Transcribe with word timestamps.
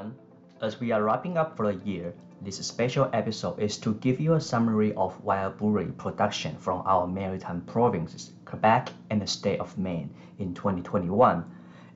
everyone. 0.00 0.18
As 0.62 0.80
we 0.80 0.92
are 0.92 1.02
wrapping 1.02 1.36
up 1.36 1.56
for 1.56 1.70
the 1.70 1.84
year, 1.84 2.14
this 2.40 2.56
special 2.66 3.10
episode 3.12 3.58
is 3.58 3.76
to 3.78 3.92
give 3.94 4.18
you 4.18 4.32
a 4.32 4.40
summary 4.40 4.94
of 4.94 5.22
wild 5.22 5.58
blueberry 5.58 5.92
production 5.92 6.56
from 6.56 6.82
our 6.86 7.06
maritime 7.06 7.60
provinces, 7.66 8.32
Quebec 8.46 8.92
and 9.10 9.20
the 9.20 9.26
state 9.26 9.60
of 9.60 9.76
Maine 9.76 10.08
in 10.38 10.54
2021. 10.54 11.44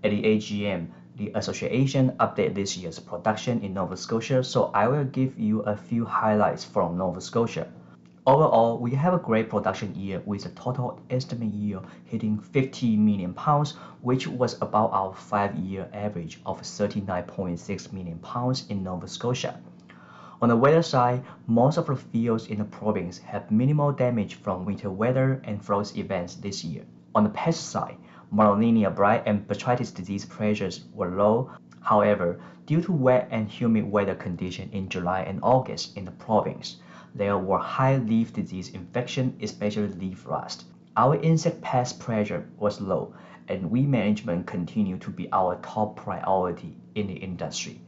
At 0.03 0.11
the 0.11 0.23
AGM, 0.23 0.89
the 1.17 1.33
association 1.35 2.13
updated 2.21 2.57
this 2.57 2.77
year's 2.77 2.99
production 2.99 3.63
in 3.63 3.73
Nova 3.73 3.97
Scotia, 3.97 4.45
so 4.45 4.71
I 4.75 4.87
will 4.89 5.05
give 5.05 5.39
you 5.39 5.61
a 5.61 5.75
few 5.75 6.05
highlights 6.05 6.63
from 6.63 6.99
Nova 6.99 7.23
Scotia. 7.23 7.69
Overall, 8.27 8.79
we 8.79 8.93
have 8.93 9.13
a 9.13 9.19
great 9.19 9.51
production 9.51 9.95
year 9.95 10.23
with 10.25 10.47
a 10.47 10.49
total 10.49 10.99
estimate 11.11 11.53
yield 11.53 11.85
hitting 12.07 12.39
50 12.39 12.97
million 12.97 13.35
pounds, 13.35 13.73
which 14.01 14.27
was 14.27 14.57
about 14.63 14.95
our 14.95 15.13
five-year 15.13 15.91
average 15.93 16.41
of 16.47 16.63
39.6 16.63 17.93
million 17.93 18.19
pounds 18.21 18.67
in 18.71 18.83
Nova 18.83 19.07
Scotia. 19.09 19.61
On 20.41 20.49
the 20.49 20.57
weather 20.57 20.81
side, 20.81 21.23
most 21.47 21.77
of 21.77 21.85
the 21.85 21.97
fields 21.97 22.47
in 22.47 22.61
the 22.61 22.65
province 22.65 23.19
have 23.19 23.51
minimal 23.51 23.93
damage 23.93 24.37
from 24.37 24.65
winter 24.65 24.89
weather 24.89 25.43
and 25.45 25.63
frost 25.63 25.99
events 25.99 26.37
this 26.37 26.65
year. 26.65 26.87
On 27.15 27.25
the 27.25 27.31
pest 27.31 27.69
side, 27.69 27.99
Monilinia 28.33 28.89
blight 28.97 29.25
and 29.27 29.47
botrytis 29.47 29.95
disease 29.95 30.25
pressures 30.25 30.87
were 30.95 31.11
low. 31.11 31.51
However, 31.83 32.41
due 32.65 32.81
to 32.81 32.93
wet 32.93 33.29
and 33.31 33.51
humid 33.51 33.85
weather 33.85 34.15
conditions 34.15 34.73
in 34.73 34.89
July 34.89 35.21
and 35.21 35.41
August 35.43 35.95
in 35.99 36.07
the 36.07 36.11
province, 36.11 36.77
there 37.15 37.39
were 37.39 37.59
high 37.59 37.97
leaf 37.97 38.33
disease 38.33 38.71
infection, 38.71 39.37
especially 39.41 39.89
leaf 39.89 40.27
rust. 40.27 40.65
Our 40.97 41.17
insect 41.17 41.61
pest 41.61 42.01
pressure 42.01 42.49
was 42.59 42.81
low, 42.81 43.15
and 43.47 43.71
weed 43.71 43.89
management 43.89 44.47
continued 44.47 45.01
to 45.03 45.11
be 45.11 45.31
our 45.33 45.57
top 45.57 45.97
priority 45.97 46.77
in 46.95 47.07
the 47.07 47.15
industry. 47.15 47.81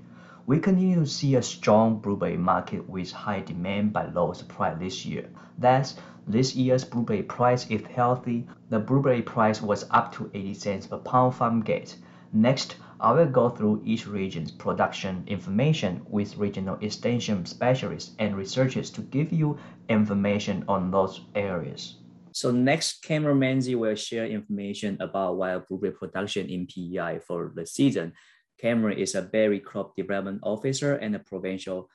We 0.46 0.60
continue 0.60 1.00
to 1.00 1.06
see 1.06 1.34
a 1.34 1.42
strong 1.42 1.98
blueberry 1.98 2.36
market 2.36 2.88
with 2.88 3.10
high 3.10 3.40
demand 3.40 3.92
but 3.92 4.14
low 4.14 4.32
supply 4.32 4.74
this 4.74 5.04
year. 5.04 5.28
Thus, 5.58 5.96
this 6.26 6.54
year's 6.54 6.84
blueberry 6.84 7.24
price 7.24 7.66
is 7.68 7.84
healthy. 7.86 8.46
The 8.70 8.78
blueberry 8.78 9.22
price 9.22 9.60
was 9.60 9.86
up 9.90 10.12
to 10.14 10.30
80 10.34 10.54
cents 10.54 10.86
per 10.86 10.98
pound 10.98 11.34
farm 11.34 11.62
gate. 11.62 11.96
Next, 12.32 12.76
I 12.98 13.12
will 13.12 13.26
go 13.26 13.50
through 13.50 13.82
each 13.84 14.06
region's 14.06 14.50
production 14.50 15.22
information 15.26 16.04
with 16.08 16.36
regional 16.36 16.78
extension 16.80 17.44
specialists 17.44 18.14
and 18.18 18.36
researchers 18.36 18.90
to 18.90 19.02
give 19.02 19.32
you 19.32 19.58
information 19.88 20.64
on 20.66 20.90
those 20.90 21.20
areas. 21.34 21.98
So 22.32 22.50
next, 22.50 23.02
Cameron 23.02 23.38
Menzies 23.38 23.76
will 23.76 23.94
share 23.94 24.26
information 24.26 24.96
about 25.00 25.36
wild 25.36 25.66
blueberry 25.68 25.92
production 25.92 26.48
in 26.48 26.66
PEI 26.66 27.20
for 27.26 27.52
the 27.54 27.66
season. 27.66 28.12
Cameron 28.60 28.98
is 28.98 29.14
a 29.14 29.22
berry 29.22 29.60
crop 29.60 29.94
development 29.96 30.40
officer 30.42 30.96
and 30.96 31.14
a 31.14 31.18
provincial 31.18 31.90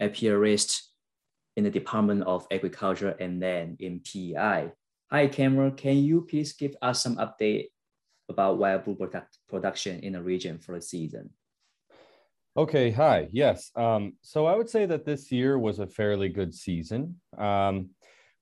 apiarist 0.00 0.80
in 1.56 1.64
the 1.64 1.70
Department 1.70 2.22
of 2.24 2.46
Agriculture 2.50 3.16
and 3.20 3.40
Land 3.40 3.76
in 3.80 4.00
PEI. 4.00 4.72
Hi, 5.10 5.26
Cameron. 5.28 5.76
Can 5.76 5.98
you 5.98 6.22
please 6.22 6.52
give 6.52 6.74
us 6.80 7.02
some 7.02 7.16
update 7.16 7.66
about 8.28 8.58
wild 8.58 8.84
blue 8.84 8.94
product 8.94 9.38
production 9.48 10.00
in 10.00 10.14
the 10.14 10.22
region 10.22 10.58
for 10.58 10.74
the 10.74 10.82
season. 10.82 11.30
Okay, 12.56 12.90
hi. 12.90 13.28
Yes. 13.32 13.70
Um, 13.76 14.14
so 14.20 14.44
I 14.46 14.54
would 14.54 14.68
say 14.68 14.84
that 14.86 15.06
this 15.06 15.32
year 15.32 15.58
was 15.58 15.78
a 15.78 15.86
fairly 15.86 16.28
good 16.28 16.54
season. 16.54 17.18
Um, 17.38 17.90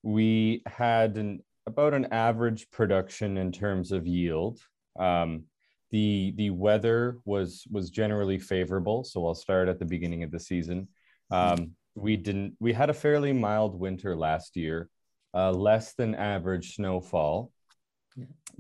we 0.02 0.62
had 0.66 1.16
an, 1.16 1.44
about 1.66 1.94
an 1.94 2.06
average 2.12 2.70
production 2.72 3.36
in 3.36 3.52
terms 3.52 3.92
of 3.92 4.06
yield. 4.06 4.58
Um, 4.98 5.44
the 5.92 6.32
the 6.36 6.50
weather 6.50 7.18
was 7.24 7.64
was 7.70 7.90
generally 7.90 8.38
favorable. 8.38 9.04
So 9.04 9.26
I'll 9.26 9.34
start 9.34 9.68
at 9.68 9.78
the 9.78 9.84
beginning 9.84 10.22
of 10.22 10.30
the 10.30 10.38
season. 10.38 10.88
Um, 11.30 11.72
we 11.94 12.16
didn't. 12.16 12.54
We 12.60 12.72
had 12.72 12.90
a 12.90 12.94
fairly 12.94 13.32
mild 13.32 13.78
winter 13.78 14.16
last 14.16 14.56
year, 14.56 14.88
uh, 15.34 15.52
less 15.52 15.94
than 15.94 16.14
average 16.14 16.76
snowfall 16.76 17.50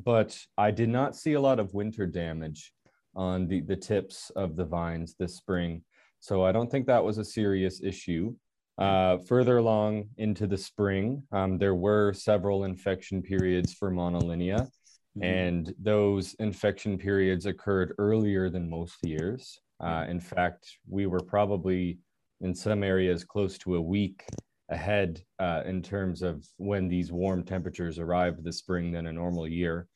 but 0.04 0.38
I 0.56 0.70
did 0.70 0.88
not 0.88 1.16
see 1.16 1.34
a 1.34 1.40
lot 1.40 1.60
of 1.60 1.74
winter 1.74 2.06
damage 2.06 2.72
on 3.14 3.46
the, 3.46 3.60
the 3.60 3.76
tips 3.76 4.30
of 4.36 4.56
the 4.56 4.64
vines 4.64 5.14
this 5.18 5.36
spring. 5.36 5.82
So 6.20 6.44
I 6.44 6.52
don't 6.52 6.70
think 6.70 6.86
that 6.86 7.04
was 7.04 7.18
a 7.18 7.24
serious 7.24 7.82
issue. 7.82 8.34
Uh, 8.78 9.18
further 9.28 9.58
along 9.58 10.08
into 10.16 10.46
the 10.46 10.56
spring, 10.56 11.22
um, 11.32 11.58
there 11.58 11.74
were 11.74 12.12
several 12.14 12.64
infection 12.64 13.20
periods 13.20 13.74
for 13.74 13.90
monilinia, 13.90 14.60
mm-hmm. 14.60 15.22
and 15.22 15.74
those 15.78 16.34
infection 16.34 16.96
periods 16.96 17.46
occurred 17.46 17.94
earlier 17.98 18.48
than 18.48 18.70
most 18.70 18.96
years. 19.02 19.58
Uh, 19.80 20.06
in 20.08 20.20
fact, 20.20 20.78
we 20.88 21.06
were 21.06 21.20
probably 21.20 21.98
in 22.40 22.54
some 22.54 22.82
areas 22.82 23.22
close 23.22 23.58
to 23.58 23.74
a 23.74 23.80
week 23.80 24.24
ahead 24.70 25.22
uh, 25.38 25.62
in 25.66 25.82
terms 25.82 26.22
of 26.22 26.46
when 26.56 26.88
these 26.88 27.12
warm 27.12 27.42
temperatures 27.42 27.98
arrive 27.98 28.42
this 28.42 28.58
spring 28.58 28.92
than 28.92 29.06
a 29.06 29.12
normal 29.12 29.46
year. 29.46 29.86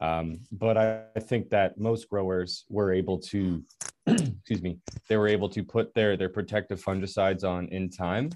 Um, 0.00 0.40
but 0.50 0.78
I, 0.78 1.02
I, 1.14 1.20
think 1.20 1.50
that 1.50 1.78
most 1.78 2.08
growers 2.08 2.64
were 2.70 2.90
able 2.90 3.18
to, 3.18 3.62
excuse 4.06 4.62
me, 4.62 4.78
they 5.08 5.18
were 5.18 5.28
able 5.28 5.50
to 5.50 5.62
put 5.62 5.92
their 5.92 6.16
their 6.16 6.30
protective 6.30 6.82
fungicides 6.82 7.44
on 7.44 7.68
in 7.68 7.90
time. 7.90 8.30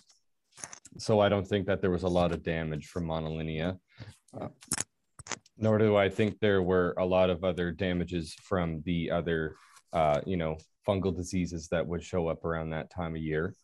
So 0.98 1.20
I 1.20 1.30
don't 1.30 1.46
think 1.46 1.66
that 1.66 1.80
there 1.80 1.90
was 1.90 2.02
a 2.02 2.08
lot 2.08 2.32
of 2.32 2.42
damage 2.42 2.88
from 2.88 3.06
monilinia. 3.06 3.78
Uh, 4.38 4.48
nor 5.56 5.78
do 5.78 5.96
I 5.96 6.10
think 6.10 6.38
there 6.38 6.62
were 6.62 6.94
a 6.98 7.04
lot 7.04 7.30
of 7.30 7.44
other 7.44 7.70
damages 7.70 8.34
from 8.42 8.82
the 8.84 9.10
other, 9.10 9.54
uh, 9.92 10.20
you 10.26 10.36
know, 10.36 10.58
fungal 10.86 11.16
diseases 11.16 11.68
that 11.68 11.86
would 11.86 12.02
show 12.02 12.28
up 12.28 12.44
around 12.44 12.70
that 12.70 12.90
time 12.90 13.14
of 13.14 13.22
year. 13.22 13.54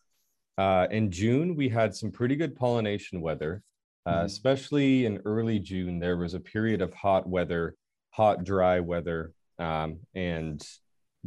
Uh, 0.57 0.87
in 0.91 1.11
June, 1.11 1.55
we 1.55 1.69
had 1.69 1.95
some 1.95 2.11
pretty 2.11 2.35
good 2.35 2.55
pollination 2.55 3.21
weather, 3.21 3.63
uh, 4.05 4.11
mm-hmm. 4.11 4.25
especially 4.25 5.05
in 5.05 5.21
early 5.25 5.59
June. 5.59 5.99
There 5.99 6.17
was 6.17 6.33
a 6.33 6.39
period 6.39 6.81
of 6.81 6.93
hot 6.93 7.27
weather, 7.27 7.75
hot, 8.11 8.43
dry 8.43 8.79
weather. 8.79 9.31
Um, 9.59 9.99
and 10.13 10.61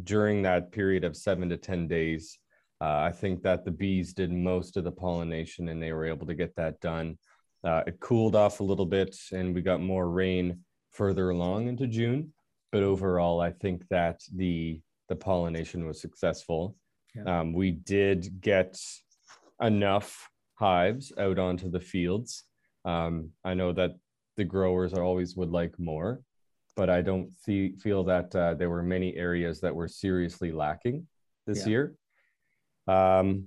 during 0.03 0.43
that 0.43 0.73
period 0.73 1.05
of 1.05 1.17
seven 1.17 1.49
to 1.49 1.57
10 1.57 1.89
days, 1.89 2.39
uh, 2.81 2.99
I 2.99 3.13
think 3.13 3.43
that 3.43 3.65
the 3.65 3.71
bees 3.71 4.13
did 4.13 4.31
most 4.31 4.77
of 4.77 4.85
the 4.85 4.93
pollination 4.93 5.69
and 5.69 5.83
they 5.83 5.93
were 5.93 6.05
able 6.05 6.27
to 6.27 6.35
get 6.35 6.55
that 6.57 6.81
done. 6.81 7.19
Uh, 7.63 7.83
it 7.87 7.99
cooled 8.01 8.37
off 8.37 8.61
a 8.61 8.65
little 8.65 8.85
bit 8.87 9.17
and 9.33 9.55
we 9.55 9.63
got 9.63 9.81
more 9.81 10.11
rain 10.11 10.61
further 10.91 11.31
along 11.31 11.69
into 11.69 11.87
June. 11.87 12.33
But 12.73 12.83
overall, 12.83 13.41
I 13.41 13.53
think 13.53 13.87
that 13.89 14.21
the 14.35 14.81
the 15.09 15.17
pollination 15.17 15.87
was 15.87 16.01
successful. 16.01 16.77
Yeah. 17.15 17.41
Um, 17.41 17.53
we 17.53 17.71
did 17.71 18.41
get 18.41 18.77
enough 19.61 20.29
hives 20.55 21.13
out 21.19 21.39
onto 21.39 21.71
the 21.71 21.81
fields. 21.81 22.45
Um, 22.85 23.31
I 23.45 23.55
know 23.55 23.73
that 23.73 23.93
the 24.37 24.45
growers 24.45 24.95
always 24.95 25.37
would 25.37 25.51
like 25.51 25.79
more, 25.79 26.21
but 26.77 26.91
I 26.91 27.03
don't 27.03 27.35
see, 27.35 27.77
feel 27.77 28.05
that 28.05 28.35
uh, 28.35 28.55
there 28.55 28.71
were 28.71 28.83
many 28.83 29.15
areas 29.17 29.61
that 29.61 29.75
were 29.75 29.89
seriously 29.89 30.53
lacking 30.53 31.07
this 31.47 31.67
yeah. 31.67 31.69
year. 31.69 31.95
Um, 32.87 33.47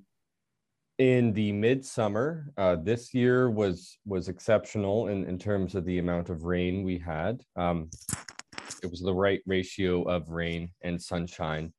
in 0.97 1.34
the 1.34 1.51
midsummer, 1.51 2.51
uh, 2.57 2.75
this 2.75 3.13
year 3.13 3.51
was 3.51 4.00
was 4.06 4.29
exceptional 4.29 5.09
in, 5.09 5.25
in 5.25 5.38
terms 5.38 5.75
of 5.75 5.85
the 5.85 6.00
amount 6.00 6.29
of 6.29 6.44
rain 6.44 6.84
we 6.84 6.97
had. 6.97 7.44
Um, 7.56 7.89
it 8.81 8.89
was 8.89 9.01
the 9.01 9.13
right 9.13 9.41
ratio 9.45 10.03
of 10.03 10.29
rain 10.29 10.72
and 10.81 11.00
sunshine, 11.00 11.72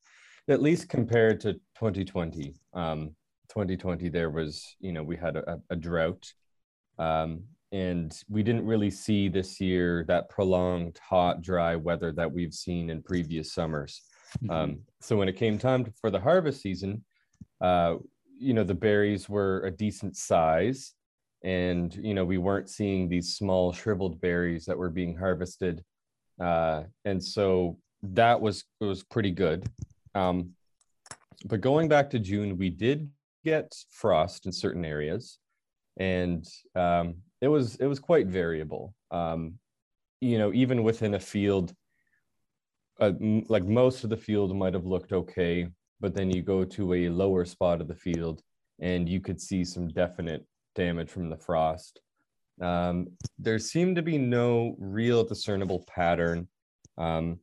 at 0.48 0.62
least 0.62 0.88
compared 0.88 1.40
to 1.40 1.54
2020. 1.54 2.54
Um, 2.74 3.16
2020 3.48 4.08
there 4.08 4.30
was 4.30 4.76
you 4.80 4.92
know 4.92 5.02
we 5.02 5.16
had 5.16 5.36
a, 5.36 5.60
a 5.70 5.76
drought 5.76 6.32
um, 6.98 7.42
and 7.70 8.22
we 8.28 8.42
didn't 8.42 8.66
really 8.66 8.90
see 8.90 9.28
this 9.28 9.60
year 9.60 10.04
that 10.08 10.28
prolonged 10.28 10.98
hot 11.02 11.42
dry 11.42 11.76
weather 11.76 12.12
that 12.12 12.30
we've 12.30 12.54
seen 12.54 12.90
in 12.90 13.02
previous 13.02 13.52
summers 13.52 14.02
mm-hmm. 14.42 14.50
um, 14.50 14.78
so 15.00 15.16
when 15.16 15.28
it 15.28 15.36
came 15.36 15.58
time 15.58 15.84
to, 15.84 15.92
for 16.00 16.10
the 16.10 16.20
harvest 16.20 16.62
season 16.62 17.04
uh, 17.60 17.96
you 18.38 18.54
know 18.54 18.64
the 18.64 18.74
berries 18.74 19.28
were 19.28 19.60
a 19.64 19.70
decent 19.70 20.16
size 20.16 20.94
and 21.42 21.94
you 21.96 22.14
know 22.14 22.24
we 22.24 22.38
weren't 22.38 22.68
seeing 22.68 23.08
these 23.08 23.36
small 23.36 23.72
shriveled 23.72 24.20
berries 24.20 24.64
that 24.64 24.78
were 24.78 24.90
being 24.90 25.16
harvested 25.16 25.84
uh, 26.40 26.82
and 27.04 27.22
so 27.22 27.78
that 28.02 28.40
was 28.40 28.64
was 28.80 29.02
pretty 29.02 29.30
good 29.30 29.68
um, 30.14 30.50
but 31.46 31.60
going 31.60 31.88
back 31.88 32.10
to 32.10 32.18
june 32.18 32.56
we 32.56 32.70
did 32.70 33.08
get 33.44 33.74
frost 33.90 34.46
in 34.46 34.52
certain 34.52 34.84
areas, 34.84 35.38
and 35.98 36.46
um, 36.74 37.16
it 37.40 37.48
was 37.48 37.76
it 37.76 37.86
was 37.86 37.98
quite 37.98 38.26
variable. 38.26 38.94
Um, 39.10 39.54
you 40.20 40.38
know, 40.38 40.52
even 40.52 40.82
within 40.82 41.14
a 41.14 41.20
field, 41.20 41.74
uh, 43.00 43.12
m- 43.20 43.44
like 43.48 43.64
most 43.64 44.04
of 44.04 44.10
the 44.10 44.16
field 44.16 44.56
might 44.56 44.74
have 44.74 44.86
looked 44.86 45.12
okay, 45.12 45.68
but 46.00 46.14
then 46.14 46.30
you 46.30 46.42
go 46.42 46.64
to 46.64 46.94
a 46.94 47.08
lower 47.08 47.44
spot 47.44 47.80
of 47.80 47.88
the 47.88 47.94
field, 47.94 48.42
and 48.80 49.08
you 49.08 49.20
could 49.20 49.40
see 49.40 49.64
some 49.64 49.88
definite 49.88 50.44
damage 50.74 51.10
from 51.10 51.28
the 51.28 51.36
frost. 51.36 52.00
Um, 52.60 53.08
there 53.38 53.58
seemed 53.58 53.96
to 53.96 54.02
be 54.02 54.18
no 54.18 54.74
real 54.78 55.24
discernible 55.24 55.84
pattern. 55.86 56.48
Um, 56.96 57.38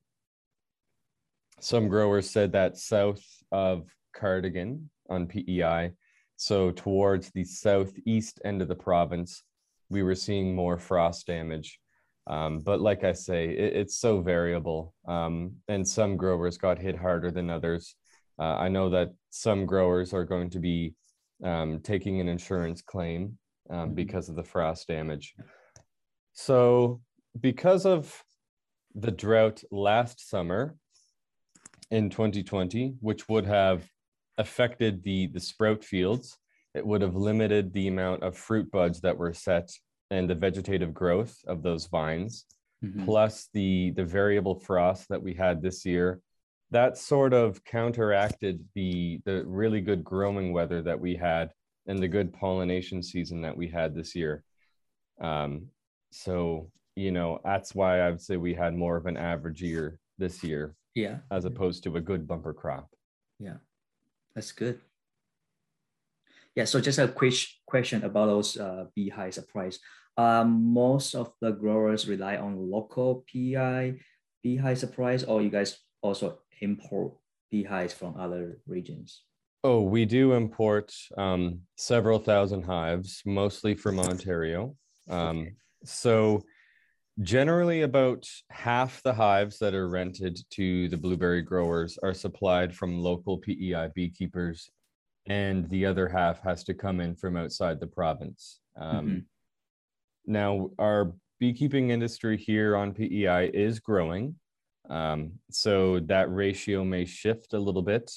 some 1.62 1.88
growers 1.88 2.30
said 2.30 2.52
that 2.52 2.78
south 2.78 3.24
of 3.52 3.88
Cardigan 4.14 4.90
on 5.10 5.28
PEI. 5.28 5.92
So 6.38 6.72
towards 6.72 7.32
the 7.32 7.44
southeast 7.44 8.42
end 8.44 8.62
of 8.62 8.68
the 8.68 8.76
province, 8.76 9.44
we 9.90 10.04
were 10.04 10.16
seeing 10.16 10.56
more 10.56 10.78
frost 10.78 11.28
damage. 11.28 11.80
Um, 12.28 12.60
but 12.60 12.82
like 12.82 13.04
I 13.04 13.14
say, 13.14 13.50
it, 13.50 13.76
it's 13.76 14.00
so 14.00 14.22
variable. 14.22 14.94
Um, 15.08 15.58
and 15.68 15.88
some 15.88 16.18
growers 16.18 16.58
got 16.58 16.80
hit 16.80 16.98
harder 16.98 17.32
than 17.32 17.50
others. 17.50 17.96
Uh, 18.40 18.56
I 18.56 18.68
know 18.68 18.90
that 18.90 19.14
some 19.30 19.66
growers 19.66 20.14
are 20.14 20.26
going 20.26 20.50
to 20.52 20.60
be 20.60 20.96
um, 21.44 21.80
taking 21.80 22.20
an 22.20 22.28
insurance 22.28 22.82
claim 22.82 23.38
um, 23.70 23.78
mm-hmm. 23.78 23.94
because 23.94 24.30
of 24.30 24.36
the 24.36 24.44
frost 24.44 24.88
damage. 24.88 25.36
So, 26.34 27.02
because 27.40 27.86
of 27.86 28.24
the 28.94 29.12
drought 29.12 29.64
last 29.72 30.30
summer 30.30 30.76
in 31.92 32.10
2020, 32.10 32.96
which 33.00 33.28
would 33.30 33.46
have 33.46 33.88
affected 34.38 35.04
the, 35.04 35.28
the 35.28 35.40
sprout 35.40 35.84
fields, 35.84 36.38
it 36.74 36.86
would 36.86 37.02
have 37.02 37.16
limited 37.16 37.74
the 37.74 37.88
amount 37.88 38.24
of 38.24 38.38
fruit 38.38 38.70
buds 38.72 39.02
that 39.02 39.18
were 39.18 39.34
set 39.34 39.70
and 40.12 40.30
the 40.30 40.36
vegetative 40.36 40.94
growth 40.94 41.38
of 41.48 41.64
those 41.64 41.88
vines, 41.88 42.46
mm-hmm. 42.84 43.06
plus 43.06 43.50
the, 43.54 43.92
the 43.96 44.04
variable 44.04 44.60
frost 44.60 45.08
that 45.10 45.22
we 45.22 45.34
had 45.34 45.62
this 45.62 45.86
year 45.86 46.22
that 46.72 46.98
sort 46.98 47.34
of 47.34 47.64
counteracted 47.64 48.64
the 48.74 49.20
the 49.26 49.44
really 49.46 49.82
good 49.82 50.04
growing 50.04 50.52
weather 50.52 50.82
that 50.82 51.00
we 51.00 51.16
had 51.16 51.52
and 51.88 52.00
the 52.00 52.08
good 52.08 52.34
pollination 52.34 53.04
season 53.04 53.42
that 53.42 53.56
we 53.56 53.68
had 53.68 53.94
this 53.94 54.16
year. 54.16 54.44
Um, 55.22 55.68
so 56.12 56.72
you 56.96 57.12
know 57.12 57.40
that's 57.44 57.76
why 57.76 58.00
I 58.00 58.10
would 58.10 58.22
say 58.22 58.38
we 58.38 58.54
had 58.54 58.74
more 58.74 58.98
of 58.98 59.06
an 59.06 59.18
average 59.18 59.62
year 59.62 60.00
this 60.18 60.44
year, 60.44 60.76
yeah, 60.96 61.18
as 61.32 61.46
opposed 61.46 61.84
to 61.84 61.98
a 61.98 62.02
good 62.02 62.28
bumper 62.28 62.54
crop. 62.54 62.90
Yeah, 63.40 63.58
that's 64.36 64.52
good. 64.52 64.80
Yeah, 66.56 66.66
so 66.66 66.80
just 66.80 67.00
a 67.00 67.08
quick 67.08 67.34
question 67.66 68.04
about 68.04 68.28
those 68.28 68.58
uh, 68.58 68.86
bee 68.96 69.10
high 69.10 69.30
surprise. 69.30 69.80
Um, 70.18 70.74
most 70.74 71.16
of 71.16 71.34
the 71.42 71.52
growers 71.52 72.08
rely 72.08 72.38
on 72.38 72.56
local 72.56 73.26
PI 73.32 74.00
bee 74.44 74.56
high 74.56 74.76
surprise, 74.76 75.24
or 75.24 75.42
you 75.42 75.50
guys 75.50 75.80
also 76.02 76.40
import 76.62 77.14
beehives 77.52 77.94
from 77.94 78.16
other 78.18 78.62
regions? 78.68 79.24
Oh, 79.64 79.82
we 79.82 80.06
do 80.06 80.34
import 80.34 80.94
um, 81.18 81.62
several 81.76 82.20
thousand 82.20 82.64
hives, 82.64 83.24
mostly 83.26 83.74
from 83.74 84.00
Ontario. 84.00 84.76
Um, 85.10 85.40
okay. 85.40 85.54
So, 85.84 86.44
generally, 87.22 87.82
about 87.82 88.28
half 88.50 89.02
the 89.04 89.14
hives 89.14 89.60
that 89.60 89.74
are 89.74 89.88
rented 89.88 90.40
to 90.52 90.90
the 90.90 90.98
blueberry 90.98 91.42
growers 91.42 91.98
are 92.04 92.14
supplied 92.14 92.76
from 92.76 93.00
local 93.00 93.38
PEI 93.38 93.90
beekeepers, 93.94 94.70
and 95.28 95.70
the 95.70 95.86
other 95.86 96.08
half 96.08 96.42
has 96.42 96.64
to 96.66 96.74
come 96.74 97.00
in 97.00 97.16
from 97.16 97.38
outside 97.38 97.80
the 97.80 97.88
province. 97.88 98.60
Um, 98.78 99.06
mm-hmm. 99.08 99.20
Now, 100.28 100.72
our 100.80 101.14
beekeeping 101.40 101.90
industry 101.90 102.38
here 102.38 102.76
on 102.76 102.94
PEI 102.94 103.52
is 103.54 103.80
growing. 103.80 104.36
Um, 104.90 105.34
so 105.50 106.00
that 106.02 106.32
ratio 106.32 106.84
may 106.84 107.06
shift 107.06 107.54
a 107.54 107.60
little 107.60 107.82
bit, 107.82 108.12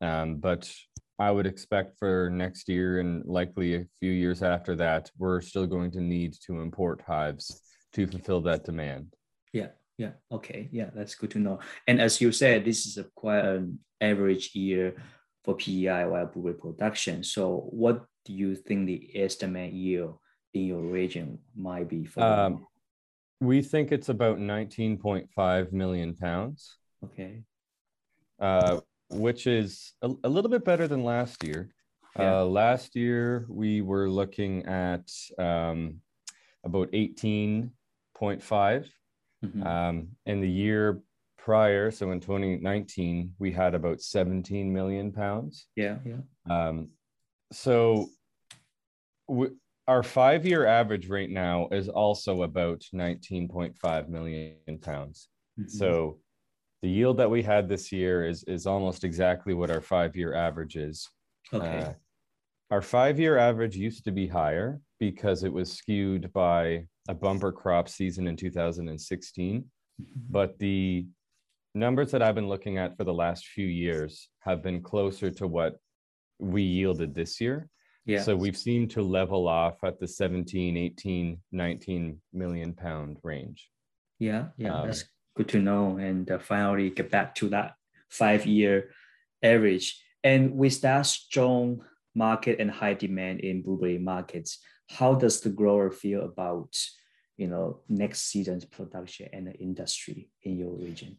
um, 0.00 0.36
but 0.36 0.72
I 1.18 1.30
would 1.30 1.46
expect 1.46 1.98
for 1.98 2.30
next 2.30 2.68
year 2.68 3.00
and 3.00 3.24
likely 3.24 3.74
a 3.74 3.86
few 3.98 4.12
years 4.12 4.42
after 4.42 4.76
that, 4.76 5.10
we're 5.18 5.40
still 5.40 5.66
going 5.66 5.90
to 5.92 6.00
need 6.00 6.34
to 6.46 6.60
import 6.60 7.02
hives 7.06 7.65
to 7.96 8.06
fulfill 8.06 8.42
that 8.42 8.64
demand. 8.64 9.14
Yeah, 9.52 9.68
yeah, 9.96 10.12
okay, 10.30 10.68
yeah, 10.70 10.90
that's 10.94 11.14
good 11.14 11.30
to 11.32 11.38
know. 11.38 11.60
And 11.86 12.00
as 12.00 12.20
you 12.20 12.30
said, 12.30 12.64
this 12.64 12.84
is 12.84 12.98
a 12.98 13.04
quite 13.14 13.44
an 13.44 13.78
average 14.00 14.54
year 14.54 14.96
for 15.44 15.56
PEI 15.56 16.04
wild 16.04 16.32
blueberry 16.32 16.54
production. 16.54 17.24
So, 17.24 17.68
what 17.70 18.04
do 18.26 18.34
you 18.34 18.54
think 18.54 18.86
the 18.86 19.10
estimate 19.14 19.72
yield 19.72 20.18
in 20.52 20.66
your 20.66 20.82
region 20.82 21.38
might 21.56 21.88
be 21.88 22.04
for? 22.04 22.22
Um, 22.22 22.66
we 23.40 23.62
think 23.62 23.92
it's 23.92 24.10
about 24.10 24.38
19.5 24.38 25.72
million 25.72 26.14
pounds. 26.14 26.76
Okay. 27.04 27.42
Uh, 28.38 28.80
which 29.08 29.46
is 29.46 29.94
a, 30.02 30.10
a, 30.24 30.28
little 30.28 30.50
bit 30.50 30.64
better 30.64 30.86
than 30.88 31.04
last 31.04 31.42
year. 31.44 31.70
Yeah. 32.18 32.40
Uh, 32.40 32.44
last 32.44 32.96
year, 32.96 33.46
we 33.48 33.80
were 33.80 34.10
looking 34.10 34.66
at 34.66 35.10
um, 35.38 36.00
about 36.64 36.88
18.5. 38.20 38.88
Mm-hmm. 39.44 39.66
Um, 39.66 40.08
and 40.26 40.42
the 40.42 40.50
year 40.50 41.00
prior, 41.38 41.90
so 41.90 42.10
in 42.10 42.20
2019, 42.20 43.34
we 43.38 43.52
had 43.52 43.74
about 43.74 44.00
17 44.00 44.72
million 44.72 45.12
pounds. 45.12 45.66
Yeah. 45.76 45.98
Yeah. 46.04 46.20
Um, 46.50 46.88
so 47.52 48.08
our 49.88 50.02
five 50.02 50.44
year 50.44 50.66
average 50.66 51.08
right 51.08 51.30
now 51.30 51.68
is 51.70 51.88
also 51.88 52.42
about 52.42 52.82
19.5 52.94 54.08
million 54.08 54.78
pounds. 54.80 55.28
Mm-hmm. 55.58 55.68
So 55.68 56.18
the 56.82 56.88
yield 56.88 57.18
that 57.18 57.30
we 57.30 57.42
had 57.42 57.68
this 57.68 57.92
year 57.92 58.26
is, 58.26 58.42
is 58.44 58.66
almost 58.66 59.04
exactly 59.04 59.54
what 59.54 59.70
our 59.70 59.80
five 59.80 60.16
year 60.16 60.34
average 60.34 60.76
is. 60.76 61.08
Okay. 61.52 61.78
Uh, 61.78 61.92
our 62.70 62.82
five 62.82 63.20
year 63.20 63.38
average 63.38 63.76
used 63.76 64.04
to 64.04 64.10
be 64.10 64.26
higher 64.26 64.80
because 64.98 65.44
it 65.44 65.52
was 65.52 65.72
skewed 65.72 66.32
by 66.32 66.84
a 67.08 67.14
bumper 67.14 67.52
crop 67.52 67.88
season 67.88 68.26
in 68.26 68.36
2016. 68.36 69.60
Mm-hmm. 69.60 70.04
But 70.30 70.58
the 70.58 71.06
numbers 71.74 72.10
that 72.10 72.22
I've 72.22 72.34
been 72.34 72.48
looking 72.48 72.78
at 72.78 72.96
for 72.96 73.04
the 73.04 73.14
last 73.14 73.46
few 73.46 73.66
years 73.66 74.28
have 74.40 74.62
been 74.62 74.82
closer 74.82 75.30
to 75.30 75.46
what 75.46 75.76
we 76.38 76.62
yielded 76.62 77.14
this 77.14 77.40
year. 77.40 77.68
Yeah. 78.04 78.22
So 78.22 78.36
we've 78.36 78.56
seemed 78.56 78.90
to 78.92 79.02
level 79.02 79.48
off 79.48 79.82
at 79.84 79.98
the 79.98 80.06
17, 80.06 80.76
18, 80.76 81.38
19 81.52 82.20
million 82.32 82.72
pound 82.72 83.18
range. 83.22 83.68
Yeah, 84.18 84.46
yeah, 84.56 84.74
um, 84.74 84.86
that's 84.86 85.04
good 85.36 85.48
to 85.48 85.60
know. 85.60 85.98
And 85.98 86.30
uh, 86.30 86.38
finally 86.38 86.90
get 86.90 87.10
back 87.10 87.34
to 87.36 87.48
that 87.50 87.74
five 88.08 88.46
year 88.46 88.90
average. 89.42 90.00
And 90.22 90.56
with 90.56 90.80
that 90.82 91.02
strong 91.02 91.82
market 92.14 92.60
and 92.60 92.70
high 92.70 92.94
demand 92.94 93.40
in 93.40 93.62
blueberry 93.62 93.98
markets, 93.98 94.58
how 94.88 95.14
does 95.14 95.40
the 95.40 95.50
grower 95.50 95.90
feel 95.90 96.22
about 96.22 96.76
you 97.36 97.48
know 97.48 97.80
next 97.88 98.30
season's 98.30 98.64
production 98.64 99.28
and 99.32 99.46
the 99.46 99.54
industry 99.54 100.30
in 100.42 100.56
your 100.56 100.72
region? 100.72 101.16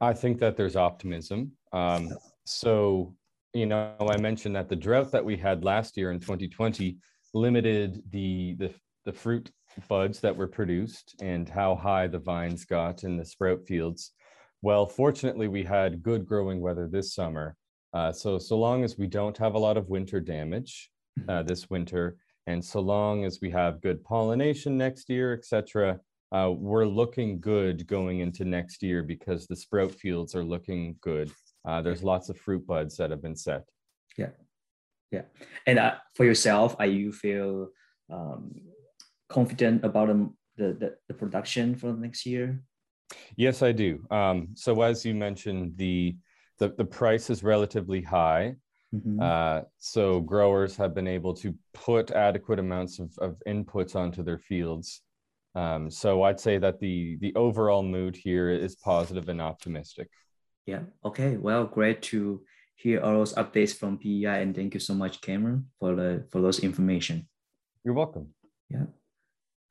I 0.00 0.14
think 0.14 0.38
that 0.38 0.56
there's 0.56 0.76
optimism. 0.76 1.52
Um, 1.72 2.08
so 2.46 3.14
you 3.52 3.66
know, 3.66 3.94
I 4.00 4.16
mentioned 4.16 4.54
that 4.56 4.68
the 4.68 4.76
drought 4.76 5.10
that 5.12 5.24
we 5.24 5.36
had 5.36 5.64
last 5.64 5.96
year 5.96 6.12
in 6.12 6.20
2020 6.20 6.96
limited 7.34 8.02
the, 8.10 8.54
the, 8.58 8.72
the 9.04 9.12
fruit 9.12 9.50
buds 9.88 10.20
that 10.20 10.36
were 10.36 10.46
produced 10.46 11.16
and 11.20 11.48
how 11.48 11.74
high 11.74 12.06
the 12.06 12.18
vines 12.18 12.64
got 12.64 13.04
in 13.04 13.16
the 13.16 13.24
sprout 13.24 13.66
fields. 13.66 14.12
Well, 14.62 14.86
fortunately, 14.86 15.48
we 15.48 15.64
had 15.64 16.02
good 16.02 16.26
growing 16.26 16.60
weather 16.60 16.88
this 16.88 17.14
summer. 17.14 17.56
Uh, 17.92 18.12
so, 18.12 18.38
so 18.38 18.56
long 18.56 18.84
as 18.84 18.98
we 18.98 19.06
don't 19.06 19.36
have 19.36 19.54
a 19.54 19.58
lot 19.58 19.76
of 19.76 19.88
winter 19.88 20.20
damage 20.20 20.90
uh, 21.28 21.42
this 21.42 21.68
winter, 21.68 22.16
and 22.46 22.64
so 22.64 22.80
long 22.80 23.24
as 23.24 23.40
we 23.40 23.50
have 23.50 23.80
good 23.80 24.02
pollination 24.04 24.76
next 24.76 25.08
year, 25.08 25.32
etc., 25.32 26.00
uh, 26.32 26.50
we're 26.56 26.86
looking 26.86 27.40
good 27.40 27.86
going 27.86 28.20
into 28.20 28.44
next 28.44 28.82
year 28.82 29.02
because 29.02 29.46
the 29.46 29.56
sprout 29.56 29.92
fields 29.92 30.34
are 30.34 30.44
looking 30.44 30.96
good. 31.00 31.30
Uh, 31.66 31.82
there's 31.82 32.04
lots 32.04 32.28
of 32.28 32.38
fruit 32.38 32.66
buds 32.66 32.96
that 32.96 33.10
have 33.10 33.20
been 33.20 33.36
set. 33.36 33.64
Yeah, 34.16 34.30
yeah. 35.10 35.22
And 35.66 35.78
uh, 35.78 35.94
for 36.14 36.24
yourself, 36.24 36.76
are 36.78 36.86
you 36.86 37.12
feel 37.12 37.68
um, 38.10 38.52
confident 39.28 39.84
about 39.84 40.08
um, 40.10 40.36
the, 40.56 40.72
the 40.72 40.96
the 41.08 41.14
production 41.14 41.74
for 41.74 41.92
next 41.92 42.26
year? 42.26 42.62
Yes, 43.36 43.62
I 43.62 43.72
do. 43.72 44.06
Um, 44.10 44.48
so 44.54 44.82
as 44.82 45.04
you 45.04 45.14
mentioned, 45.14 45.72
the 45.76 46.16
the, 46.58 46.68
the 46.76 46.84
price 46.84 47.30
is 47.30 47.42
relatively 47.42 48.02
high. 48.02 48.54
Mm-hmm. 48.94 49.20
Uh, 49.20 49.62
so 49.78 50.20
growers 50.20 50.76
have 50.76 50.94
been 50.94 51.06
able 51.06 51.34
to 51.34 51.54
put 51.74 52.10
adequate 52.10 52.58
amounts 52.58 52.98
of, 52.98 53.16
of 53.18 53.40
inputs 53.46 53.94
onto 53.94 54.22
their 54.22 54.38
fields. 54.38 55.02
Um, 55.54 55.90
so 55.90 56.22
I'd 56.22 56.40
say 56.40 56.58
that 56.58 56.80
the 56.80 57.16
the 57.20 57.34
overall 57.34 57.82
mood 57.82 58.16
here 58.16 58.50
is 58.50 58.76
positive 58.76 59.28
and 59.28 59.40
optimistic. 59.40 60.08
Yeah. 60.66 60.82
Okay. 61.04 61.36
Well, 61.36 61.64
great 61.64 62.02
to 62.02 62.42
hear 62.76 63.00
all 63.00 63.14
those 63.14 63.34
updates 63.34 63.74
from 63.74 63.98
PEI, 63.98 64.42
and 64.42 64.54
thank 64.54 64.74
you 64.74 64.80
so 64.80 64.94
much, 64.94 65.20
Cameron, 65.20 65.66
for 65.78 65.94
the 65.94 66.24
for 66.30 66.40
those 66.40 66.60
information. 66.60 67.28
You're 67.84 67.94
welcome. 67.94 68.28
Yeah. 68.68 68.86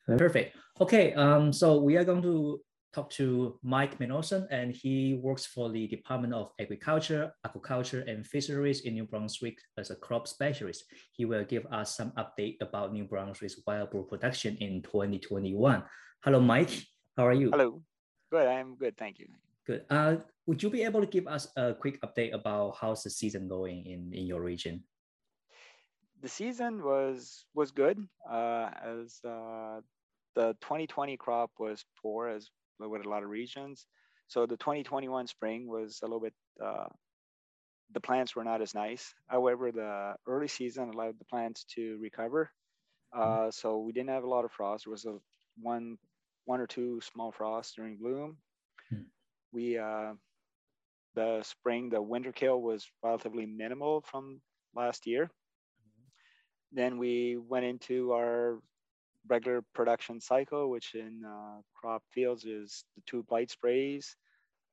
Perfect. 0.05 0.57
Okay. 0.81 1.13
Um. 1.13 1.53
So 1.53 1.79
we 1.79 1.95
are 1.97 2.03
going 2.03 2.23
to 2.23 2.61
talk 2.93 3.10
to 3.12 3.60
Mike 3.63 4.00
Melanson, 4.00 4.48
and 4.50 4.72
he 4.72 5.19
works 5.22 5.46
for 5.46 5.69
the 5.69 5.88
Department 5.88 6.34
of 6.34 6.51
Agriculture, 6.60 7.31
Aquaculture, 7.46 8.10
and 8.10 8.25
Fisheries 8.25 8.81
in 8.81 8.93
New 8.93 9.05
Brunswick 9.05 9.58
as 9.77 9.91
a 9.91 9.96
crop 9.96 10.27
specialist. 10.27 10.86
He 11.13 11.25
will 11.25 11.43
give 11.43 11.65
us 11.72 11.96
some 11.96 12.12
update 12.17 12.58
about 12.62 12.93
New 12.93 13.05
Brunswick's 13.05 13.62
wild 13.65 13.91
boar 13.91 14.03
production 14.03 14.58
in 14.58 14.81
2021. 14.81 15.84
Hello, 16.24 16.39
Mike. 16.39 16.72
How 17.15 17.27
are 17.27 17.34
you? 17.34 17.51
Hello. 17.51 17.81
Good. 18.31 18.48
I'm 18.48 18.75
good. 18.75 18.98
Thank 18.98 19.19
you. 19.19 19.27
good. 19.65 19.86
Uh, 19.89 20.17
would 20.46 20.62
you 20.63 20.69
be 20.69 20.84
able 20.84 21.01
to 21.01 21.08
give 21.08 21.27
us 21.27 21.48
a 21.58 21.74
quick 21.74 22.01
update 22.01 22.34
about 22.34 22.75
how's 22.79 23.03
the 23.03 23.10
season 23.10 23.48
going 23.48 23.86
in, 23.86 24.12
in 24.13 24.25
your 24.25 24.41
region? 24.41 24.84
The 26.22 26.29
season 26.29 26.84
was 26.84 27.46
was 27.53 27.72
good. 27.72 27.98
Uh, 28.29 28.69
as 28.84 29.19
uh, 29.24 29.79
the 30.36 30.58
2020 30.62 31.17
crop 31.17 31.51
was 31.60 31.86
poor, 32.01 32.27
as 32.27 32.50
with 32.88 33.05
a 33.05 33.09
lot 33.09 33.24
of 33.24 33.29
regions. 33.29 33.86
So 34.27 34.45
the 34.45 34.57
2021 34.57 35.27
spring 35.27 35.67
was 35.67 36.00
a 36.03 36.05
little 36.05 36.19
bit. 36.19 36.33
Uh, 36.63 36.86
the 37.93 38.00
plants 38.00 38.36
were 38.36 38.43
not 38.43 38.62
as 38.62 38.75
nice. 38.75 39.13
However, 39.27 39.71
the 39.71 40.13
early 40.27 40.48
season 40.48 40.89
allowed 40.89 41.17
the 41.17 41.25
plants 41.25 41.65
to 41.75 41.98
recover. 42.00 42.51
Mm-hmm. 43.15 43.48
Uh, 43.48 43.51
so 43.51 43.79
we 43.79 43.91
didn't 43.91 44.09
have 44.09 44.24
a 44.24 44.29
lot 44.29 44.45
of 44.45 44.51
frost. 44.51 44.86
There 44.86 44.91
was 44.91 45.05
a 45.05 45.17
one 45.62 45.98
one 46.45 46.62
or 46.62 46.67
two 46.67 47.00
small 47.01 47.31
frosts 47.31 47.74
during 47.75 47.98
bloom. 47.98 48.38
Hmm. 48.89 49.01
We 49.51 49.77
uh, 49.77 50.13
the 51.15 51.41
spring, 51.43 51.89
the 51.89 52.01
winter 52.01 52.31
kill 52.31 52.62
was 52.62 52.88
relatively 53.03 53.45
minimal 53.45 54.01
from 54.01 54.41
last 54.75 55.07
year. 55.07 55.25
Mm-hmm. 55.25 56.75
Then 56.79 56.98
we 56.98 57.38
went 57.38 57.65
into 57.65 58.13
our 58.13 58.59
regular 59.29 59.63
production 59.74 60.19
cycle, 60.19 60.69
which 60.69 60.95
in 60.95 61.24
uh, 61.25 61.62
crop 61.75 62.03
fields 62.12 62.45
is 62.45 62.83
the 62.95 63.01
two 63.05 63.24
blight 63.24 63.51
sprays. 63.51 64.15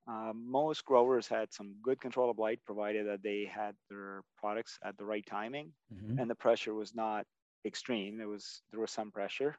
Uh, 0.09 0.33
most 0.35 0.85
growers 0.85 1.27
had 1.27 1.53
some 1.53 1.75
good 1.83 2.01
control 2.01 2.31
of 2.31 2.37
blight, 2.37 2.61
provided 2.65 3.07
that 3.07 3.23
they 3.23 3.51
had 3.53 3.75
their 3.91 4.23
products 4.39 4.79
at 4.85 4.97
the 4.97 5.05
right 5.05 5.27
timing, 5.27 5.73
mm-hmm. 5.93 6.19
and 6.19 6.31
the 6.31 6.35
pressure 6.35 6.75
was 6.75 6.95
not 6.95 7.27
extreme. 7.65 8.17
There 8.17 8.29
was 8.29 8.63
there 8.71 8.81
was 8.81 8.93
some 8.93 9.11
pressure, 9.11 9.57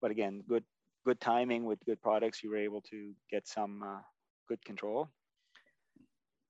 but 0.00 0.12
again, 0.12 0.44
good 0.48 0.64
good 1.06 1.20
timing 1.20 1.64
with 1.64 1.84
good 1.84 2.02
products, 2.02 2.42
you 2.42 2.50
were 2.50 2.56
able 2.56 2.80
to 2.80 3.12
get 3.30 3.46
some 3.46 3.82
uh, 3.82 4.00
good 4.48 4.62
control. 4.64 5.08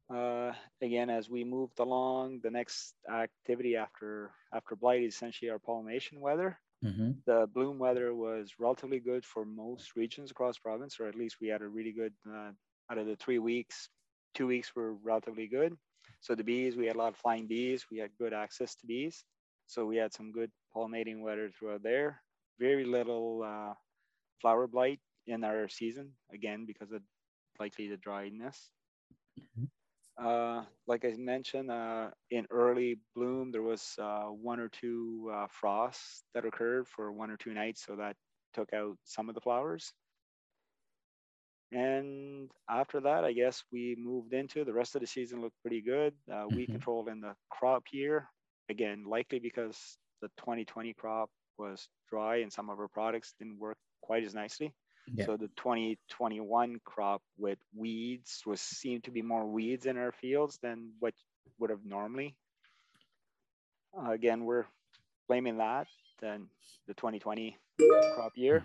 Uh, 0.08 0.52
again, 0.80 1.11
as 1.11 1.28
we 1.28 1.44
moved 1.44 1.78
along, 1.78 2.40
the 2.42 2.50
next 2.50 2.94
activity 3.11 3.76
after 3.76 4.30
after 4.54 4.76
blight 4.76 5.02
is 5.02 5.14
essentially 5.14 5.50
our 5.50 5.58
pollination 5.58 6.20
weather. 6.20 6.58
Mm-hmm. 6.85 7.12
The 7.26 7.49
bloom 7.52 7.78
weather 7.78 8.14
was 8.14 8.52
relatively 8.59 9.00
good 9.00 9.25
for 9.25 9.45
most 9.45 9.97
regions 9.97 10.30
across 10.30 10.59
province, 10.59 11.00
or 11.00 11.06
at 11.09 11.14
least 11.14 11.37
we 11.40 11.49
had 11.49 11.62
a 11.62 11.68
really 11.68 11.92
good 11.92 12.12
uh, 12.28 12.50
out 12.90 12.99
of 12.99 13.06
the 13.06 13.16
three 13.16 13.38
weeks, 13.38 13.88
two 14.35 14.47
weeks 14.47 14.76
were 14.76 14.95
relatively 14.95 15.47
good. 15.47 15.76
So 16.21 16.35
the 16.35 16.45
bees, 16.45 16.76
we 16.76 16.87
had 16.87 16.97
a 16.97 16.99
lot 16.99 17.12
of 17.12 17.16
flying 17.16 17.47
bees. 17.47 17.87
We 17.90 17.99
had 17.99 18.11
good 18.18 18.33
access 18.33 18.75
to 18.76 18.87
bees, 18.87 19.25
so 19.66 19.85
we 19.87 19.97
had 19.97 20.12
some 20.12 20.33
good 20.33 20.50
pollinating 20.75 21.21
weather 21.21 21.50
throughout 21.50 21.83
there. 21.83 22.21
Very 22.59 22.85
little 22.85 23.42
uh, 23.45 23.75
flower 24.40 24.66
blight 24.66 25.00
in 25.26 25.45
our 25.45 25.68
season, 25.68 26.12
again, 26.33 26.64
because 26.66 26.92
of 26.92 27.02
likely 27.59 27.88
the 27.88 27.97
dryness. 27.97 28.71
Mm-hmm. 29.40 29.64
Uh, 30.18 30.62
like 30.87 31.04
I 31.04 31.14
mentioned, 31.18 31.70
uh, 31.70 32.08
in 32.30 32.46
early 32.50 32.99
bloom, 33.14 33.52
there 33.52 33.62
was 33.62 33.94
uh, 34.00 34.25
one 34.25 34.61
or 34.61 34.68
two 34.68 35.30
uh, 35.35 35.46
frosts 35.50 36.23
that 36.35 36.46
occurred 36.46 36.88
for 36.88 37.12
one 37.12 37.30
or 37.30 37.37
two 37.37 37.52
nights, 37.52 37.85
so 37.85 37.96
that 37.96 38.16
took 38.54 38.73
out 38.73 38.96
some 39.04 39.28
of 39.28 39.35
the 39.35 39.40
flowers. 39.40 39.92
And 41.73 42.50
after 42.70 43.00
that, 43.00 43.25
I 43.25 43.32
guess 43.32 43.62
we 43.73 43.96
moved 43.99 44.32
into 44.32 44.64
the 44.64 44.73
rest 44.73 44.94
of 44.94 45.00
the 45.00 45.06
season 45.06 45.42
looked 45.42 45.61
pretty 45.61 45.82
good. 45.82 46.14
Uh, 46.30 46.35
mm-hmm. 46.35 46.56
We 46.56 46.66
controlled 46.66 47.08
in 47.08 47.20
the 47.20 47.35
crop 47.50 47.85
year, 47.92 48.28
again, 48.70 49.04
likely 49.06 49.38
because 49.38 49.99
the 50.23 50.28
2020 50.38 50.94
crop 50.94 51.28
was 51.58 51.88
dry 52.08 52.37
and 52.37 52.52
some 52.52 52.70
of 52.70 52.78
our 52.78 52.88
products 52.88 53.35
didn't 53.38 53.58
work 53.58 53.76
quite 54.00 54.25
as 54.25 54.35
nicely. 54.35 54.73
Yeah. 55.14 55.26
So 55.26 55.36
the 55.36 55.48
2021 55.56 56.80
crop 56.84 57.22
with 57.38 57.58
weeds 57.75 58.42
was 58.44 58.60
seemed 58.60 59.04
to 59.04 59.10
be 59.10 59.22
more 59.22 59.46
weeds 59.46 59.86
in 59.86 59.96
our 59.96 60.12
fields 60.12 60.58
than 60.62 60.92
what 60.98 61.14
would 61.58 61.70
have 61.70 61.84
normally. 61.84 62.34
Uh, 63.96 64.10
again, 64.10 64.44
we're 64.44 64.66
blaming 65.28 65.58
that 65.58 65.86
than 66.20 66.48
the 66.86 66.94
2020 66.94 67.56
crop 68.14 68.32
year. 68.34 68.64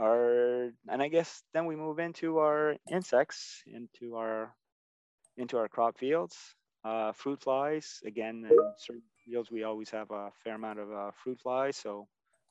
Our 0.00 0.70
and 0.88 1.02
I 1.02 1.08
guess 1.08 1.42
then 1.52 1.66
we 1.66 1.74
move 1.74 1.98
into 1.98 2.38
our 2.38 2.76
insects 2.90 3.64
into 3.66 4.16
our 4.16 4.54
into 5.36 5.56
our 5.56 5.68
crop 5.68 5.98
fields. 5.98 6.36
Uh, 6.84 7.12
fruit 7.12 7.42
flies 7.42 8.00
again 8.04 8.46
in 8.48 8.56
certain 8.76 9.02
fields 9.24 9.50
we 9.50 9.64
always 9.64 9.90
have 9.90 10.10
a 10.12 10.30
fair 10.44 10.54
amount 10.54 10.78
of 10.78 10.92
uh, 10.92 11.10
fruit 11.22 11.40
flies, 11.40 11.76
so 11.76 12.06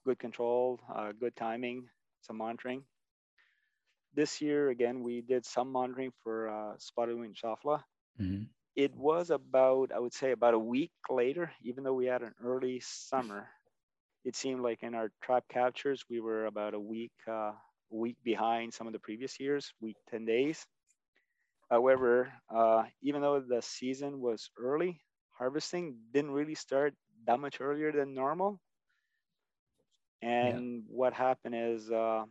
good 0.06 0.20
control, 0.20 0.80
uh, 0.94 1.14
good 1.18 1.36
timing, 1.38 1.88
some 2.22 2.38
monitoring. 2.38 2.84
This 4.14 4.42
year, 4.42 4.70
again, 4.70 5.04
we 5.04 5.22
did 5.22 5.46
some 5.46 5.72
monitoring 5.72 6.12
for 6.24 6.50
uh, 6.50 6.78
spotted 6.78 7.18
wing 7.18 7.34
Drosophila. 7.34 7.84
Mm-hmm. 8.20 8.44
It 8.76 8.96
was 8.96 9.30
about, 9.32 9.92
I 9.92 10.00
would 10.00 10.14
say, 10.14 10.32
about 10.32 10.54
a 10.54 10.60
week 10.60 10.92
later, 11.10 11.52
even 11.62 11.84
though 11.84 11.94
we 11.94 12.06
had 12.06 12.22
an 12.24 12.34
early 12.44 12.80
summer. 12.82 13.50
It 14.24 14.36
seemed 14.36 14.62
like 14.62 14.84
in 14.84 14.96
our 14.96 15.12
trap 15.22 15.46
captures, 15.50 16.06
we 16.10 16.20
were 16.20 16.46
about 16.46 16.74
a 16.74 16.80
week, 16.80 17.14
uh, 17.28 17.54
week 17.90 18.18
behind 18.24 18.74
some 18.74 18.88
of 18.88 18.94
the 18.94 19.00
previous 19.00 19.40
years, 19.40 19.74
week 19.82 19.98
10 20.10 20.26
days. 20.26 20.66
However, 21.70 22.32
uh, 22.50 22.86
even 23.02 23.22
though 23.22 23.40
the 23.40 23.62
season 23.62 24.20
was 24.22 24.50
early, 24.58 25.02
harvesting 25.38 25.98
didn't 26.12 26.32
really 26.32 26.56
start 26.56 26.94
that 27.26 27.40
much 27.40 27.62
earlier 27.62 27.92
than 27.92 28.14
normal. 28.14 28.60
And 30.22 30.76
yeah. 30.76 30.82
what 30.88 31.14
happened 31.14 31.56
is, 31.56 31.92
uh, 31.92 32.24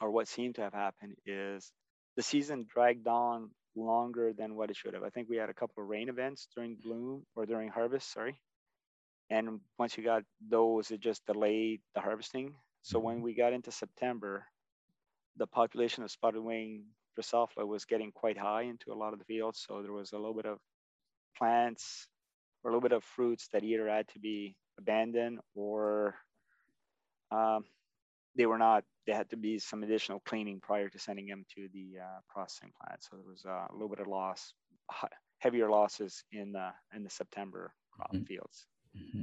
or 0.00 0.10
what 0.10 0.28
seemed 0.28 0.56
to 0.56 0.62
have 0.62 0.74
happened 0.74 1.16
is 1.24 1.72
the 2.16 2.22
season 2.22 2.66
dragged 2.72 3.06
on 3.06 3.50
longer 3.76 4.32
than 4.32 4.54
what 4.56 4.70
it 4.70 4.76
should 4.76 4.94
have. 4.94 5.02
I 5.02 5.10
think 5.10 5.28
we 5.28 5.36
had 5.36 5.50
a 5.50 5.54
couple 5.54 5.82
of 5.82 5.88
rain 5.88 6.08
events 6.08 6.48
during 6.54 6.76
bloom 6.76 7.24
or 7.34 7.46
during 7.46 7.68
harvest, 7.68 8.12
sorry. 8.12 8.40
And 9.30 9.60
once 9.78 9.96
you 9.96 10.04
got 10.04 10.22
those, 10.48 10.90
it 10.90 11.00
just 11.00 11.26
delayed 11.26 11.80
the 11.94 12.00
harvesting. 12.00 12.54
So 12.82 12.98
mm-hmm. 12.98 13.06
when 13.06 13.22
we 13.22 13.34
got 13.34 13.52
into 13.52 13.70
September, 13.70 14.46
the 15.36 15.46
population 15.46 16.04
of 16.04 16.10
spotted 16.10 16.42
wing 16.42 16.84
Drosophila 17.18 17.66
was 17.66 17.84
getting 17.84 18.12
quite 18.12 18.38
high 18.38 18.62
into 18.62 18.92
a 18.92 18.94
lot 18.94 19.12
of 19.12 19.18
the 19.18 19.24
fields. 19.24 19.64
So 19.66 19.82
there 19.82 19.92
was 19.92 20.12
a 20.12 20.16
little 20.16 20.34
bit 20.34 20.46
of 20.46 20.58
plants 21.36 22.06
or 22.62 22.70
a 22.70 22.72
little 22.72 22.86
bit 22.86 22.96
of 22.96 23.04
fruits 23.04 23.48
that 23.52 23.64
either 23.64 23.88
had 23.88 24.08
to 24.08 24.18
be 24.18 24.56
abandoned 24.78 25.40
or 25.54 26.14
um, 27.30 27.64
they 28.36 28.46
were 28.46 28.58
not, 28.58 28.84
they 29.06 29.12
had 29.12 29.30
to 29.30 29.36
be 29.36 29.58
some 29.58 29.82
additional 29.82 30.20
cleaning 30.26 30.60
prior 30.60 30.88
to 30.88 30.98
sending 30.98 31.26
them 31.26 31.44
to 31.54 31.68
the 31.72 32.00
uh, 32.02 32.20
processing 32.28 32.72
plant. 32.80 33.02
So 33.02 33.16
there 33.16 33.30
was 33.30 33.44
uh, 33.46 33.66
a 33.70 33.72
little 33.72 33.88
bit 33.88 34.00
of 34.00 34.08
loss, 34.08 34.52
heavier 35.38 35.70
losses 35.70 36.24
in 36.32 36.52
the, 36.52 36.70
in 36.94 37.04
the 37.04 37.10
September 37.10 37.72
crop 37.92 38.12
mm-hmm. 38.12 38.24
fields. 38.24 38.66
Mm-hmm. 38.96 39.22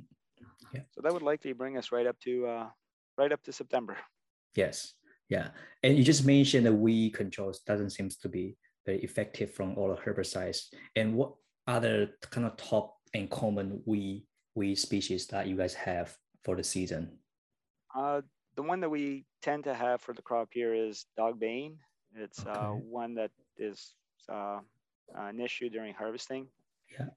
Yeah. 0.73 0.81
So 0.91 1.01
that 1.01 1.13
would 1.13 1.21
likely 1.21 1.53
bring 1.53 1.77
us 1.77 1.91
right 1.91 2.07
up 2.07 2.19
to, 2.21 2.47
uh, 2.47 2.67
right 3.17 3.31
up 3.31 3.43
to 3.43 3.51
September. 3.51 3.97
Yes. 4.55 4.93
Yeah. 5.29 5.49
And 5.83 5.97
you 5.97 6.03
just 6.03 6.25
mentioned 6.25 6.65
the 6.65 6.73
weed 6.73 7.13
controls 7.13 7.59
doesn't 7.59 7.91
seem 7.91 8.09
to 8.09 8.29
be 8.29 8.57
very 8.85 8.99
effective 8.99 9.51
from 9.51 9.77
all 9.77 9.89
the 9.89 10.01
herbicides. 10.01 10.65
And 10.95 11.15
what 11.15 11.33
other 11.67 12.11
kind 12.29 12.45
of 12.45 12.57
top 12.57 12.95
and 13.13 13.29
common 13.29 13.81
weed 13.85 14.25
weed 14.55 14.75
species 14.75 15.25
that 15.27 15.47
you 15.47 15.55
guys 15.55 15.73
have 15.73 16.15
for 16.43 16.55
the 16.55 16.63
season? 16.63 17.17
Uh, 17.95 18.21
the 18.55 18.63
one 18.63 18.81
that 18.81 18.89
we 18.89 19.25
tend 19.41 19.63
to 19.65 19.73
have 19.73 20.01
for 20.01 20.13
the 20.13 20.21
crop 20.21 20.49
here 20.51 20.73
is 20.73 21.05
dog 21.17 21.39
bane. 21.39 21.77
It's 22.15 22.45
uh, 22.45 22.49
okay. 22.49 22.59
uh, 22.59 22.71
one 22.71 23.15
that 23.15 23.31
is 23.57 23.95
uh, 24.29 24.59
an 25.15 25.39
issue 25.39 25.69
during 25.69 25.93
harvesting. 25.93 26.47
Yeah. 26.99 27.07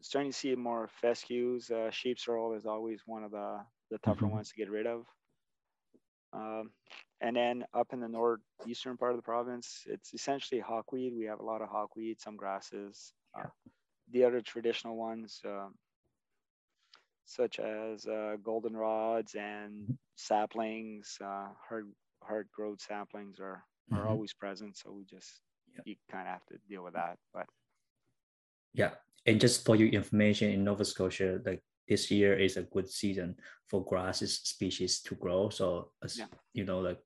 starting 0.00 0.32
to 0.32 0.36
see 0.36 0.56
more 0.56 0.88
fescues. 1.00 1.70
Uh, 1.70 1.90
sheep 1.90 2.18
sorrel 2.18 2.54
is 2.54 2.66
always 2.66 3.00
one 3.06 3.22
of 3.22 3.30
the, 3.30 3.60
the 3.90 3.98
tougher 3.98 4.24
mm-hmm. 4.24 4.34
ones 4.34 4.48
to 4.48 4.56
get 4.56 4.70
rid 4.70 4.86
of. 4.86 5.04
Um, 6.32 6.70
and 7.20 7.36
then 7.36 7.64
up 7.74 7.88
in 7.92 8.00
the 8.00 8.08
northeastern 8.08 8.96
part 8.96 9.12
of 9.12 9.18
the 9.18 9.22
province, 9.22 9.82
it's 9.86 10.14
essentially 10.14 10.60
hawkweed. 10.60 11.12
We 11.16 11.26
have 11.26 11.40
a 11.40 11.44
lot 11.44 11.62
of 11.62 11.68
hawkweed, 11.68 12.20
some 12.20 12.36
grasses. 12.36 13.12
Uh, 13.36 13.42
yeah. 13.44 13.70
the 14.12 14.24
other 14.24 14.40
traditional 14.40 14.96
ones, 14.96 15.40
um, 15.44 15.74
such 17.24 17.58
as 17.58 18.06
uh, 18.06 18.36
goldenrods 18.42 19.36
and 19.36 19.96
saplings, 20.16 21.16
uh, 21.24 21.48
hard 21.68 21.86
hard 22.22 22.48
growth 22.52 22.80
saplings 22.80 23.40
are 23.40 23.64
are 23.92 23.98
mm-hmm. 23.98 24.08
always 24.08 24.32
present. 24.32 24.76
So 24.76 24.92
we 24.92 25.04
just 25.04 25.40
yeah. 25.74 25.82
you 25.84 25.96
kind 26.10 26.26
of 26.26 26.32
have 26.34 26.46
to 26.46 26.56
deal 26.68 26.84
with 26.84 26.94
that. 26.94 27.18
But 27.32 27.46
yeah, 28.74 28.90
and 29.26 29.40
just 29.40 29.64
for 29.64 29.76
your 29.76 29.88
information, 29.88 30.50
in 30.50 30.64
Nova 30.64 30.84
Scotia, 30.84 31.40
like 31.44 31.62
this 31.88 32.10
year 32.10 32.38
is 32.38 32.56
a 32.56 32.62
good 32.62 32.88
season 32.88 33.36
for 33.68 33.84
grasses 33.84 34.36
species 34.36 35.00
to 35.02 35.14
grow. 35.16 35.48
So 35.48 35.90
as 36.04 36.18
yeah. 36.18 36.26
you 36.52 36.64
know, 36.64 36.80
like 36.80 36.98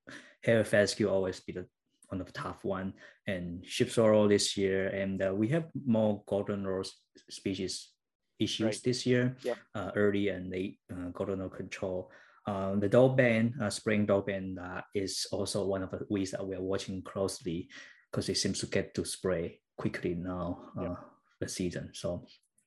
hair 0.42 0.64
fescue 0.64 1.08
always 1.08 1.40
be 1.40 1.52
the 1.52 1.66
one 2.08 2.20
of 2.20 2.26
the 2.26 2.32
tough 2.32 2.64
one, 2.64 2.92
and 3.26 3.64
sheep 3.66 3.90
sorrel 3.90 4.28
this 4.28 4.56
year, 4.56 4.88
and 4.88 5.22
uh, 5.22 5.32
we 5.34 5.48
have 5.48 5.70
more 5.86 6.22
goldenrod 6.26 6.86
species 7.30 7.93
issues 8.38 8.64
right. 8.66 8.80
this 8.84 9.06
year, 9.06 9.36
yep. 9.42 9.56
uh, 9.74 9.90
early 9.96 10.28
and 10.28 10.50
late 10.50 10.78
uh, 10.92 11.08
golden 11.12 11.48
control. 11.50 12.10
Um, 12.46 12.78
the 12.80 12.88
dog 12.88 13.16
bane, 13.16 13.54
uh, 13.60 13.70
spring 13.70 14.06
dog 14.06 14.26
bane, 14.26 14.58
uh, 14.58 14.82
is 14.94 15.26
also 15.32 15.64
one 15.66 15.82
of 15.82 15.90
the 15.90 16.06
ways 16.10 16.30
that 16.32 16.46
we 16.46 16.54
are 16.54 16.62
watching 16.62 17.02
closely. 17.02 17.68
because 18.10 18.28
it 18.28 18.36
seems 18.36 18.60
to 18.60 18.66
get 18.66 18.94
to 18.94 19.04
spray 19.04 19.58
quickly 19.76 20.14
now 20.14 20.70
uh, 20.78 20.82
Yeah. 20.82 20.96
the 21.40 21.48
season. 21.48 21.90
So 21.94 22.26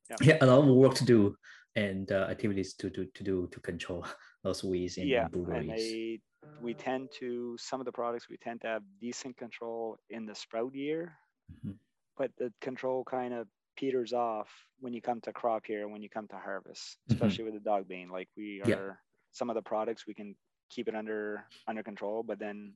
Yeah. 0.10 0.18
yeah, 0.22 0.38
a 0.42 0.46
lot 0.46 0.60
of 0.60 0.76
work 0.76 0.96
to 0.96 1.06
do 1.06 1.38
and 1.76 2.12
uh, 2.12 2.28
activities 2.30 2.74
to 2.76 2.90
do 2.90 3.06
to 3.06 3.24
do 3.24 3.48
to 3.54 3.60
control 3.62 4.04
those 4.44 4.64
weeds 4.64 4.98
in, 4.98 5.08
yeah, 5.08 5.28
and 5.32 5.70
they 5.70 6.20
we 6.60 6.74
tend 6.74 7.12
to 7.20 7.56
some 7.58 7.80
of 7.80 7.86
the 7.86 7.92
products 7.92 8.28
we 8.30 8.38
tend 8.38 8.60
to 8.62 8.68
have 8.68 8.84
decent 9.00 9.38
control 9.38 9.96
in 10.10 10.26
the 10.26 10.36
sprout 10.36 10.74
year, 10.76 11.16
Mhm. 11.48 11.78
but 12.18 12.32
the 12.38 12.52
control 12.60 13.04
kind 13.06 13.34
of 13.34 13.48
peters 13.78 14.12
off 14.12 14.50
when 14.80 14.94
you 14.94 15.02
come 15.02 15.22
to 15.22 15.32
crop 15.32 15.66
here 15.66 15.84
and 15.84 15.92
when 15.92 16.02
you 16.02 16.10
come 16.10 16.28
to 16.28 16.36
harvest, 16.38 16.98
Mhm. 17.08 17.14
especially 17.16 17.46
with 17.46 17.54
the 17.54 17.60
dog 17.62 17.88
bane. 17.88 18.10
Like 18.10 18.30
we 18.36 18.62
are 18.64 18.70
Yeah. 18.70 18.96
some 19.32 19.50
of 19.50 19.56
the 19.56 19.62
products 19.62 20.06
we 20.06 20.14
can 20.14 20.36
keep 20.70 20.88
it 20.90 20.96
under 20.96 21.48
under 21.68 21.84
control, 21.84 22.24
but 22.24 22.40
then 22.40 22.76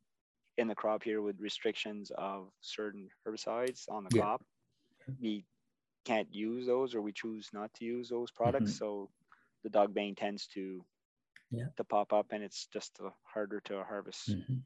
in 0.58 0.68
the 0.68 0.76
crop 0.76 1.04
here 1.04 1.22
with 1.22 1.40
restrictions 1.40 2.12
of 2.12 2.52
certain 2.62 3.10
herbicides 3.26 3.90
on 3.90 4.04
the 4.06 4.16
Yeah. 4.16 4.22
crop, 4.22 4.46
we 5.20 5.46
can't 6.06 6.34
use 6.34 6.66
those 6.66 6.96
or 6.96 7.02
we 7.02 7.12
choose 7.12 7.52
not 7.54 7.74
to 7.76 7.86
use 7.86 8.10
those 8.10 8.32
products. 8.32 8.78
So 8.78 9.12
the 9.64 9.70
dog 9.70 9.94
bane 9.94 10.16
tends 10.16 10.48
to 10.48 10.86
Yeah. 11.52 11.70
to 11.78 11.84
pop 11.84 12.14
up 12.14 12.32
and 12.32 12.44
it's 12.44 12.68
just 12.68 13.00
uh, 13.02 13.12
harder 13.24 13.60
to 13.62 13.84
harvest. 13.84 14.30
Mhm. 14.30 14.64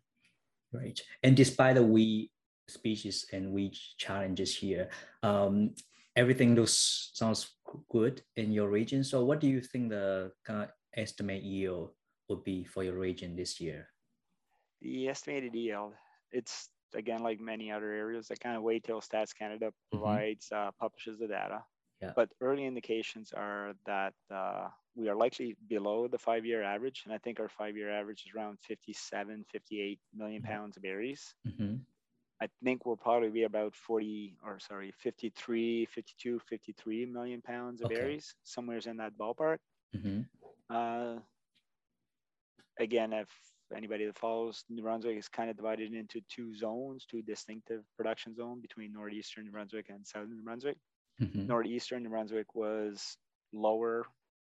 Right. 0.71 0.99
And 1.23 1.35
despite 1.35 1.75
the 1.75 1.83
weed 1.83 2.31
species 2.67 3.25
and 3.31 3.51
weed 3.53 3.73
challenges 3.97 4.55
here, 4.57 4.89
um, 5.23 5.73
everything 6.15 6.55
looks 6.55 7.11
sounds 7.13 7.55
good 7.91 8.21
in 8.35 8.51
your 8.51 8.69
region. 8.69 9.03
So 9.03 9.23
what 9.25 9.39
do 9.39 9.47
you 9.47 9.61
think 9.61 9.89
the 9.89 10.31
kind 10.45 10.63
of 10.63 10.69
estimate 10.95 11.43
yield 11.43 11.91
would 12.29 12.43
be 12.43 12.63
for 12.63 12.83
your 12.83 12.97
region 12.97 13.35
this 13.35 13.59
year? 13.59 13.89
The 14.81 15.07
estimated 15.09 15.53
yield, 15.53 15.93
it's 16.31 16.69
again 16.93 17.21
like 17.23 17.39
many 17.39 17.71
other 17.71 17.91
areas 17.91 18.27
that 18.27 18.39
kind 18.39 18.55
of 18.55 18.63
wait 18.63 18.83
till 18.83 19.01
Stats 19.01 19.35
Canada 19.37 19.71
provides 19.91 20.51
uh, 20.51 20.71
publishes 20.79 21.19
the 21.19 21.27
data. 21.27 21.63
Yeah. 22.01 22.11
But 22.15 22.29
early 22.41 22.65
indications 22.65 23.31
are 23.31 23.73
that 23.85 24.13
uh, 24.29 24.67
we 24.95 25.07
are 25.09 25.15
likely 25.15 25.55
below 25.67 26.07
the 26.07 26.17
five-year 26.17 26.61
average, 26.61 27.03
and 27.05 27.13
I 27.13 27.17
think 27.17 27.39
our 27.39 27.47
five-year 27.49 27.89
average 27.89 28.23
is 28.27 28.33
around 28.35 28.59
57, 28.67 29.45
58 29.51 29.99
million 30.13 30.41
Mhm. 30.41 30.45
pounds 30.45 30.77
of 30.77 30.83
berries. 30.83 31.33
Mhm. 31.47 31.85
I 32.41 32.47
think 32.63 32.85
we'll 32.85 32.97
probably 32.97 33.29
be 33.29 33.43
about 33.43 33.75
40 33.75 34.37
or 34.43 34.59
sorry, 34.59 34.91
53, 34.91 35.85
52, 35.85 36.39
53 36.39 37.05
million 37.05 37.41
pounds 37.41 37.81
of 37.81 37.85
Okay. 37.85 37.95
berries, 37.95 38.35
somewhere's 38.43 38.87
in 38.87 38.97
that 38.97 39.17
ballpark. 39.17 39.59
Mhm. 39.95 40.27
Uh, 40.69 41.19
again, 42.79 43.13
if 43.13 43.29
anybody 43.73 44.05
that 44.05 44.17
follows 44.17 44.63
New 44.69 44.83
Brunswick 44.83 45.17
is 45.17 45.29
kind 45.29 45.49
of 45.49 45.55
divided 45.55 45.93
into 45.93 46.21
two 46.29 46.53
zones, 46.55 47.05
two 47.05 47.21
distinctive 47.21 47.83
production 47.95 48.35
zones 48.35 48.61
between 48.61 48.91
northeastern 48.93 49.45
New 49.45 49.51
Brunswick 49.51 49.89
and 49.89 50.05
southern 50.05 50.35
New 50.35 50.43
Brunswick. 50.43 50.77
Mhm. 51.21 51.47
Northeastern 51.47 52.03
New 52.03 52.09
Brunswick 52.09 52.53
was 52.53 53.17
lower 53.53 54.05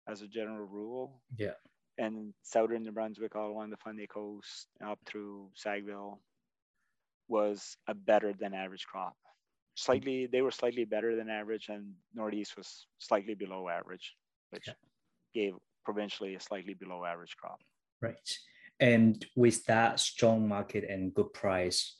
as 0.06 0.20
a 0.22 0.28
general 0.28 0.66
rule, 0.66 1.22
Yeah. 1.38 1.54
and 1.98 2.34
southern 2.42 2.82
New 2.82 2.92
Brunswick, 2.92 3.34
all 3.34 3.50
along 3.50 3.70
the 3.70 3.76
Fundy 3.78 4.06
Coast 4.06 4.68
up 4.80 4.98
through 5.06 5.50
Sackville, 5.54 6.22
was 7.30 7.76
a 7.86 7.94
better 7.94 8.32
than 8.32 8.52
average 8.52 8.86
crop. 8.86 9.16
Slightly, 9.76 10.26
they 10.26 10.42
were 10.42 10.50
slightly 10.50 10.84
better 10.84 11.16
than 11.16 11.30
average, 11.30 11.68
and 11.68 11.94
Northeast 12.12 12.56
was 12.56 12.86
slightly 12.98 13.34
below 13.34 13.68
average, 13.68 14.16
which 14.50 14.66
Yeah. 14.66 14.74
gave 15.32 15.54
provincially 15.84 16.34
a 16.34 16.40
slightly 16.40 16.74
below 16.74 17.04
average 17.04 17.36
crop. 17.36 17.60
Right. 18.02 18.28
And 18.80 19.24
with 19.36 19.64
that 19.66 20.00
strong 20.00 20.48
market 20.48 20.84
and 20.84 21.14
good 21.14 21.32
price, 21.32 21.96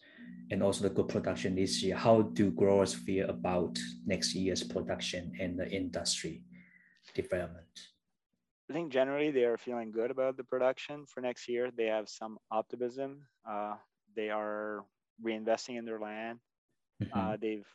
and 0.51 0.63
also 0.63 0.83
the 0.83 0.95
good 0.95 1.09
production 1.09 1.55
this 1.55 1.83
year, 1.83 1.97
how 1.97 2.23
do 2.23 2.51
growers 2.51 2.93
feel 2.93 3.31
about 3.31 3.79
next 4.05 4.35
year's 4.35 4.62
production 4.62 5.33
and 5.40 5.59
the 5.59 5.69
industry 5.71 6.45
development? 7.14 7.75
I 8.69 8.73
think 8.73 8.93
generally 8.93 9.31
they 9.31 9.45
are 9.45 9.57
feeling 9.57 9.90
good 9.90 10.11
about 10.11 10.37
the 10.37 10.45
production 10.45 11.07
for 11.07 11.21
next 11.21 11.49
year. 11.49 11.71
They 11.71 11.87
have 11.87 12.09
some 12.09 12.38
optimism. 12.51 13.27
Uh, 13.49 13.77
they 14.14 14.31
are 14.31 14.85
reinvesting 15.24 15.78
in 15.78 15.85
their 15.85 16.00
land. 16.00 16.40
Mhm. 17.00 17.11
Uh, 17.12 17.37
they've, 17.40 17.66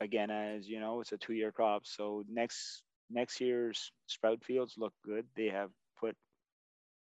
again, 0.00 0.30
as 0.30 0.68
you 0.68 0.80
know, 0.80 1.00
it's 1.00 1.12
a 1.12 1.18
two-year 1.18 1.52
crop. 1.52 1.86
So 1.86 2.24
next 2.28 2.82
next 3.10 3.40
year's 3.40 3.92
sprout 4.06 4.44
fields 4.44 4.74
look 4.78 4.94
good. 5.04 5.26
They 5.36 5.48
have 5.48 5.70
put 5.98 6.16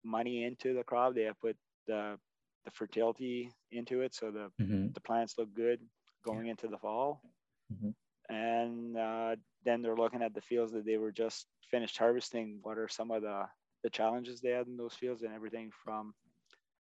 money 0.04 0.44
into 0.44 0.74
the 0.74 0.84
crop. 0.84 1.14
They 1.14 1.24
have 1.24 1.40
put 1.40 1.56
the 1.86 2.18
the 2.64 2.70
fertility 2.70 3.50
into 3.70 4.00
it, 4.02 4.14
so 4.14 4.30
the 4.30 4.50
Mhm. 4.58 4.94
the 4.94 5.00
plants 5.00 5.38
look 5.38 5.52
good 5.54 5.80
going 6.24 6.48
into 6.48 6.68
the 6.68 6.78
fall. 6.78 7.22
Mhm. 7.70 7.92
And 8.28 8.96
uh, 8.96 9.36
then 9.64 9.82
they're 9.82 9.96
looking 9.96 10.22
at 10.22 10.34
the 10.34 10.40
fields 10.40 10.72
that 10.72 10.84
they 10.84 10.96
were 10.98 11.12
just 11.12 11.46
finished 11.70 11.98
harvesting. 11.98 12.58
What 12.62 12.78
are 12.78 12.88
some 12.88 13.10
of 13.10 13.22
the, 13.22 13.44
the 13.82 13.90
challenges 13.90 14.40
they 14.40 14.50
had 14.50 14.66
in 14.66 14.76
those 14.76 14.94
fields 14.94 15.22
and 15.22 15.32
everything 15.34 15.70
from 15.84 16.14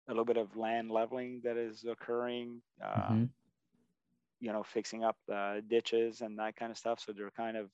a 0.08 0.10
little 0.10 0.24
bit 0.24 0.38
of 0.38 0.56
land 0.56 0.90
leveling 0.90 1.40
that 1.44 1.56
is 1.56 1.84
occurring, 1.84 2.62
uh, 2.82 3.10
Mhm. 3.10 3.30
you 4.40 4.52
know, 4.52 4.62
fixing 4.62 5.04
up 5.04 5.16
the 5.26 5.62
ditches 5.68 6.22
and 6.22 6.38
that 6.38 6.56
kind 6.56 6.70
of 6.72 6.78
stuff. 6.78 7.00
So 7.00 7.12
they're 7.12 7.30
kind 7.30 7.56
of 7.56 7.70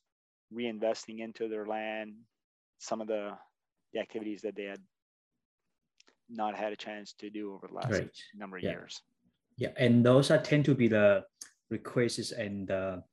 reinvesting 0.53 1.20
into 1.20 1.49
their 1.49 1.66
land, 1.66 2.27
some 2.79 3.01
of 3.01 3.07
the, 3.07 3.38
the 3.92 4.01
activities 4.01 4.42
that 4.42 4.57
they 4.57 4.64
had 4.64 4.83
not 6.29 6.57
had 6.57 6.73
a 6.73 6.77
chance 6.77 7.12
to 7.14 7.31
do 7.31 7.55
over 7.55 7.68
the 7.68 7.75
last 7.75 7.90
Right. 7.90 8.11
number 8.35 8.57
of 8.57 8.62
Yeah. 8.62 8.70
years. 8.70 9.01
Yeah, 9.57 9.73
and 9.77 10.05
those 10.05 10.31
are 10.33 10.42
tend 10.42 10.64
to 10.64 10.75
be 10.75 10.88
the 10.88 11.25
requests 11.70 12.33
and 12.33 12.66
the 12.66 13.05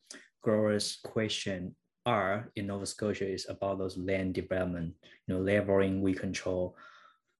growers' 0.41 0.97
question 1.03 1.75
are 2.07 2.51
in 2.55 2.65
Nova 2.65 2.87
Scotia 2.87 3.27
is 3.29 3.47
about 3.47 3.77
those 3.77 3.95
land 3.97 4.33
development, 4.33 4.95
you 5.27 5.35
know, 5.35 5.41
leveling, 5.41 6.01
we 6.01 6.15
control 6.15 6.75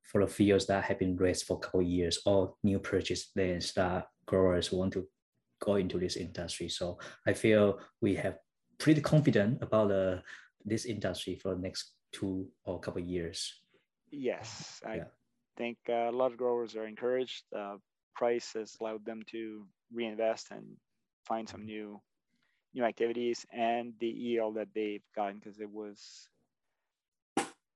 for 0.04 0.22
the 0.22 0.32
fields 0.32 0.66
that 0.68 0.84
have 0.84 1.00
been 1.00 1.16
raised 1.16 1.46
for 1.46 1.58
a 1.58 1.60
couple 1.60 1.80
of 1.82 1.86
years 1.86 2.20
or 2.26 2.56
new 2.64 2.80
purchase 2.80 3.32
lands 3.36 3.74
that 3.74 4.08
growers 4.26 4.72
want 4.72 4.94
to 4.94 5.08
go 5.60 5.76
into 5.76 6.00
this 6.00 6.18
industry. 6.18 6.68
So 6.70 6.98
I 7.26 7.34
feel 7.34 7.80
we 8.02 8.16
have 8.16 8.38
pretty 8.80 9.02
confident 9.02 9.62
about 9.62 9.90
the 9.90 10.24
this 10.66 10.86
industry 10.86 11.36
for 11.36 11.56
the 11.56 11.62
next 11.62 11.94
two 12.12 12.48
or 12.66 12.80
couple 12.80 13.02
of 13.02 13.08
years. 13.08 13.62
Yes, 14.12 14.82
I 14.86 14.96
Yeah. 14.98 15.08
think 15.58 15.78
uh, 15.90 16.10
a 16.10 16.12
lot 16.12 16.32
of 16.32 16.38
growers 16.38 16.76
are 16.76 16.86
encouraged. 16.86 17.46
Uh, 17.56 17.78
price 18.16 18.54
has 18.54 18.76
allowed 18.80 19.06
them 19.06 19.22
to 19.32 19.66
reinvest 19.94 20.52
and 20.52 20.78
find 21.26 21.48
some 21.48 21.66
new 21.66 22.02
new 22.74 22.84
activities 22.86 23.46
and 23.52 23.94
the 24.00 24.08
yield 24.08 24.56
that 24.56 24.70
they've 24.74 25.04
gotten 25.16 25.40
because 25.40 25.60
it 25.60 25.70
was 25.70 26.30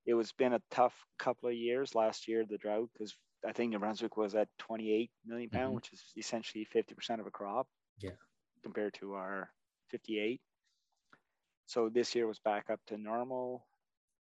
it 0.06 0.13
was 0.13 0.32
been 0.34 0.54
a 0.54 0.62
tough 0.72 0.96
couple 1.18 1.50
of 1.50 1.56
years 1.56 1.96
last 1.96 2.28
year 2.28 2.46
the 2.46 2.58
drought 2.58 2.89
because 2.94 3.15
I 3.46 3.52
think 3.52 3.72
New 3.72 3.80
Brunswick 3.80 4.18
was 4.18 4.36
at 4.36 4.50
28 4.58 5.12
million 5.26 5.50
pound, 5.50 5.72
Mhm. 5.72 5.76
which 5.76 5.94
is 5.94 6.04
essentially 6.18 6.65
50% 6.65 7.22
of 7.22 7.28
a 7.28 7.32
crop. 7.32 7.68
Yeah. 8.00 8.15
Compared 8.63 8.94
to 8.96 9.13
our 9.13 9.54
58. 9.89 10.41
So 11.68 11.89
this 11.89 12.15
year 12.15 12.28
was 12.28 12.39
back 12.39 12.70
up 12.70 12.80
to 12.88 12.98
normal. 12.98 13.68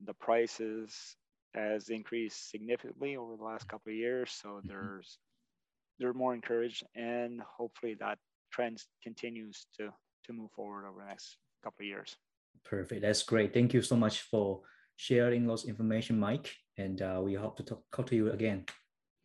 The 0.01 0.13
prices 0.13 1.17
has 1.53 1.89
increased 1.89 2.49
significantly 2.49 3.17
over 3.17 3.36
the 3.38 3.43
last 3.43 3.67
couple 3.67 3.91
of 3.91 3.97
years. 3.97 4.32
So 4.32 4.62
Mhm. 4.63 4.67
there's 4.67 5.19
they're 5.99 6.13
more 6.13 6.36
encouraged 6.36 6.84
and 6.95 7.41
hopefully 7.41 7.95
that 7.95 8.19
trend 8.51 8.84
continues 9.01 9.65
to 9.77 9.93
to 10.23 10.34
move 10.34 10.51
forward 10.51 10.86
over 10.88 10.99
the 11.01 11.08
next 11.08 11.38
couple 11.63 11.84
of 11.84 11.88
years. 11.88 12.17
Perfect. 12.63 13.01
That's 13.01 13.23
great. 13.23 13.53
Thank 13.53 13.73
you 13.73 13.82
so 13.82 13.95
much 13.95 14.21
for 14.23 14.63
sharing 14.97 15.47
those 15.47 15.65
information, 15.65 16.19
Mike. 16.19 16.53
And 16.77 17.01
uh, 17.01 17.21
we 17.23 17.33
hope 17.33 17.55
to 17.57 17.63
talk, 17.63 17.83
talk 17.91 18.07
to 18.07 18.15
you 18.15 18.31
again. 18.31 18.65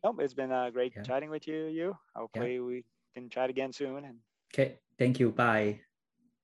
Nope, 0.05 0.21
it's 0.21 0.35
been 0.35 0.53
uh, 0.53 0.71
great 0.71 0.93
Yeah. 0.97 1.03
chatting 1.03 1.31
with 1.31 1.47
you. 1.49 1.67
You 1.67 1.97
hopefully 2.15 2.61
we 2.61 2.85
can 3.15 3.29
chat 3.29 3.51
again 3.51 3.73
soon. 3.73 4.05
And 4.05 4.19
Okay. 4.55 4.79
Thank 4.99 5.19
you. 5.19 5.33
Bye. 5.33 5.81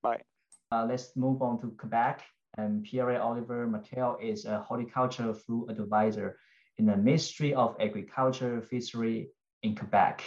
bye. 0.03 0.23
Uh, 0.73 0.87
let's 0.89 1.15
move 1.17 1.41
on 1.43 1.61
to 1.61 1.71
Quebec. 1.79 2.23
And 2.57 2.83
Pierre 2.83 3.21
Olivier 3.23 3.67
Martel 3.67 4.19
is 4.21 4.45
a 4.45 4.61
horticulture 4.61 5.33
food 5.35 5.71
advisor 5.71 6.39
in 6.79 6.87
the 6.87 6.97
Ministry 6.97 7.55
of 7.55 7.77
Agriculture, 7.81 8.61
Fishery 8.63 9.31
in 9.63 9.75
Quebec. 9.77 10.23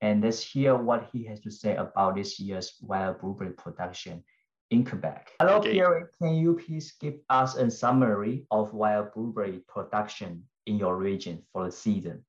And 0.00 0.22
let's 0.22 0.42
hear 0.42 0.76
what 0.76 1.08
he 1.12 1.24
has 1.26 1.40
to 1.40 1.50
say 1.50 1.76
about 1.76 2.16
this 2.16 2.38
year's 2.40 2.76
wild 2.82 3.20
blueberry 3.20 3.52
production 3.52 4.22
in 4.70 4.84
Quebec. 4.84 5.32
Hello, 5.38 5.58
Okay. 5.58 5.72
Pierre. 5.72 6.10
Can 6.18 6.34
you 6.34 6.54
please 6.54 6.92
give 7.00 7.20
us 7.30 7.56
a 7.56 7.70
summary 7.70 8.46
of 8.50 8.74
wild 8.74 9.12
blueberry 9.14 9.60
production 9.68 10.42
in 10.66 10.78
your 10.78 10.96
region 10.96 11.42
for 11.52 11.66
the 11.66 11.72
season? 11.72 12.24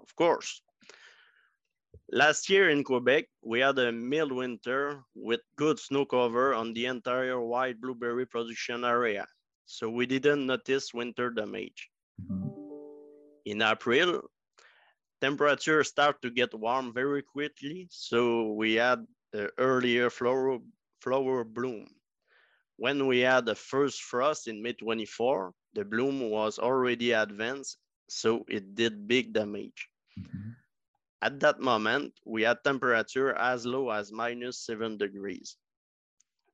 Of 0.00 0.14
course. 0.16 0.62
Last 2.12 2.48
year 2.50 2.70
in 2.70 2.82
Quebec, 2.82 3.26
we 3.42 3.60
had 3.60 3.78
a 3.78 3.92
mild 3.92 4.32
winter 4.32 5.04
with 5.14 5.40
good 5.54 5.78
snow 5.78 6.04
cover 6.04 6.54
on 6.54 6.72
the 6.72 6.86
entire 6.86 7.40
wild 7.40 7.80
blueberry 7.80 8.26
production 8.26 8.84
area. 8.84 9.26
So 9.66 9.88
we 9.88 10.06
didn't 10.06 10.46
notice 10.46 10.92
winter 10.92 11.30
damage. 11.30 11.90
Mhm. 12.20 12.50
In 13.44 13.62
April, 13.62 14.28
temperature 15.20 15.84
start 15.84 16.20
to 16.22 16.30
get 16.30 16.52
warm 16.52 16.92
very 16.92 17.22
quickly, 17.22 17.86
so 17.90 18.52
we 18.54 18.74
had 18.74 19.06
the 19.32 19.50
earlier 19.58 20.10
flower, 20.10 20.58
flower 21.00 21.44
bloom. 21.44 21.86
When 22.76 23.06
we 23.06 23.20
had 23.20 23.46
the 23.46 23.54
first 23.54 24.02
frost 24.02 24.48
in 24.48 24.62
May 24.62 24.72
24, 24.72 25.52
the 25.74 25.84
bloom 25.84 26.30
was 26.30 26.58
already 26.58 27.12
advanced, 27.12 27.78
so 28.08 28.44
it 28.48 28.74
did 28.74 29.06
big 29.06 29.32
damage. 29.32 29.88
Mm-hmm. 30.18 30.50
At 31.22 31.40
that 31.40 31.60
moment, 31.60 32.14
we 32.24 32.42
had 32.42 32.64
temperature 32.64 33.34
as 33.34 33.66
low 33.66 33.90
as 33.90 34.10
minus 34.10 34.64
seven 34.64 34.96
degrees. 34.96 35.56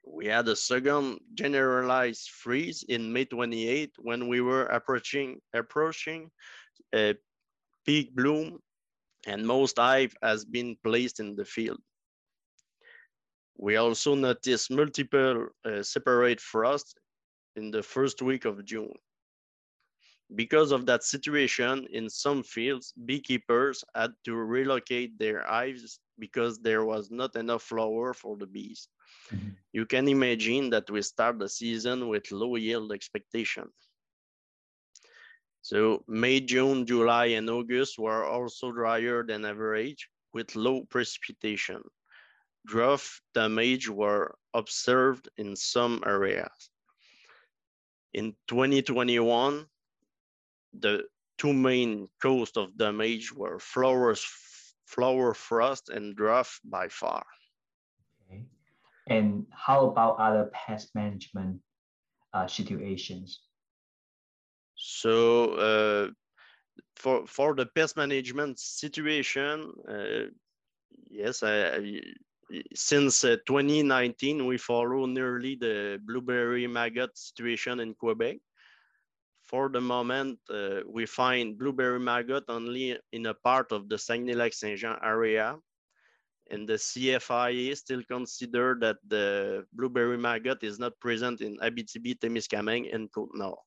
We 0.05 0.27
had 0.27 0.49
a 0.49 0.57
second 0.57 1.21
generalized 1.35 2.31
freeze 2.31 2.85
in 2.89 3.13
May 3.13 3.25
28 3.25 3.93
when 3.99 4.29
we 4.29 4.41
were 4.41 4.67
approaching 4.67 5.41
approaching 5.53 6.31
a 6.95 7.15
peak 7.85 8.15
bloom 8.15 8.59
and 9.27 9.47
most 9.47 9.79
hive 9.79 10.15
has 10.23 10.45
been 10.45 10.77
placed 10.83 11.19
in 11.19 11.35
the 11.35 11.45
field. 11.45 11.81
We 13.59 13.77
also 13.77 14.15
noticed 14.15 14.71
multiple 14.71 15.49
uh, 15.65 15.83
separate 15.83 16.41
frosts 16.41 16.95
in 17.57 17.71
the 17.71 17.83
first 17.83 18.21
week 18.21 18.45
of 18.45 18.65
June. 18.65 18.93
Because 20.35 20.73
of 20.73 20.87
that 20.87 21.05
situation, 21.05 21.87
in 21.93 22.11
some 22.11 22.43
fields, 22.43 22.93
beekeepers 23.07 23.85
had 23.95 24.13
to 24.25 24.35
relocate 24.35 25.19
their 25.19 25.45
hives 25.45 26.01
because 26.19 26.59
there 26.59 26.85
was 26.85 27.11
not 27.11 27.37
enough 27.37 27.63
flour 27.63 28.13
for 28.13 28.37
the 28.37 28.47
bees. 28.47 28.89
Mm 29.31 29.39
-hmm. 29.39 29.57
You 29.73 29.87
can 29.87 30.09
imagine 30.09 30.71
that 30.71 30.91
we 30.91 31.03
start 31.03 31.39
the 31.39 31.49
season 31.49 32.09
with 32.09 32.31
low 32.31 32.57
yield 32.57 32.93
expectation. 32.93 33.73
So 35.63 36.05
May, 36.07 36.41
June, 36.41 36.87
July, 36.87 37.37
and 37.37 37.51
August 37.51 37.99
were 37.99 38.25
also 38.25 38.71
drier 38.73 39.27
than 39.27 39.45
average 39.45 40.09
with 40.33 40.55
low 40.55 40.85
precipitation. 40.85 41.83
Drought 42.67 43.21
damage 43.35 43.89
were 43.89 44.37
observed 44.53 45.29
in 45.37 45.57
some 45.57 46.03
areas. 46.05 46.71
In 48.13 48.35
2021, 48.49 49.67
the 50.79 51.05
two 51.39 51.53
main 51.53 52.09
causes 52.21 52.57
of 52.57 52.77
damage 52.77 53.33
were 53.33 53.59
flowers, 53.59 54.27
flower 54.87 55.35
frost 55.35 55.91
and 55.91 56.17
drought 56.17 56.49
by 56.65 56.89
far. 56.89 57.25
Okay. 58.27 58.45
And 59.09 59.47
how 59.51 59.87
about 59.87 60.19
other 60.19 60.51
pest 60.53 60.95
management 60.95 61.61
uh, 62.33 62.47
situations? 62.47 63.41
So 64.75 65.55
uh, 65.55 66.11
for 66.97 67.27
for 67.27 67.55
the 67.55 67.67
pest 67.67 67.97
management 67.97 68.59
situation, 68.59 69.73
uh, 69.89 70.31
yes, 71.11 71.43
I, 71.43 71.77
I, 71.77 72.01
since 72.75 73.25
uh, 73.25 73.37
2019 73.47 74.47
we 74.47 74.59
follow 74.59 75.07
nearly 75.07 75.57
the 75.57 76.01
blueberry 76.05 76.67
maggot 76.67 77.17
situation 77.17 77.81
in 77.81 77.95
Quebec 77.95 78.39
for 79.47 79.69
the 79.69 79.81
moment, 79.81 80.39
uh, 80.51 80.81
we 80.87 81.07
find 81.07 81.59
blueberry 81.59 82.01
maggot 82.01 82.45
only 82.49 82.99
in 83.13 83.27
a 83.27 83.35
part 83.35 83.73
of 83.73 83.89
the 83.89 83.97
Saguenay-Lac-Saint-Jean 83.99 84.97
area. 85.03 85.57
And 86.51 86.69
the 86.69 86.75
CFIA 86.75 87.77
still 87.77 88.03
consider 88.09 88.77
that 88.81 88.97
the 89.07 89.67
blueberry 89.73 90.19
maggot 90.19 90.59
is 90.63 90.79
not 90.79 90.99
present 91.01 91.41
in 91.41 91.57
Abitibi, 91.59 92.19
Témiscamingue, 92.19 92.95
and 92.95 93.11
Côte-Nord. 93.13 93.59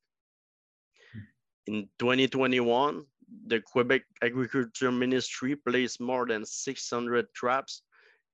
In 1.68 1.90
2021, 2.00 3.04
the 3.48 3.62
Quebec 3.62 4.04
Agriculture 4.22 4.92
Ministry 4.92 5.56
placed 5.56 6.00
more 6.00 6.26
than 6.26 6.46
600 6.46 7.34
traps 7.34 7.84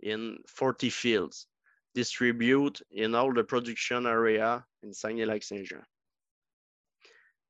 in 0.02 0.40
40 0.48 0.90
fields, 0.90 1.48
distributed 1.94 2.82
in 2.92 3.16
all 3.16 3.34
the 3.34 3.44
production 3.44 4.06
area 4.06 4.66
in 4.84 4.94
Saguenay-Lac-Saint-Jean. 4.94 5.84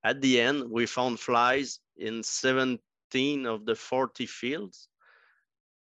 At 0.03 0.21
the 0.21 0.39
end, 0.39 0.69
we 0.69 0.86
found 0.86 1.19
flies 1.19 1.79
in 1.97 2.21
17 2.21 3.45
of 3.45 3.65
the 3.65 3.75
40 3.75 4.25
fields. 4.27 4.88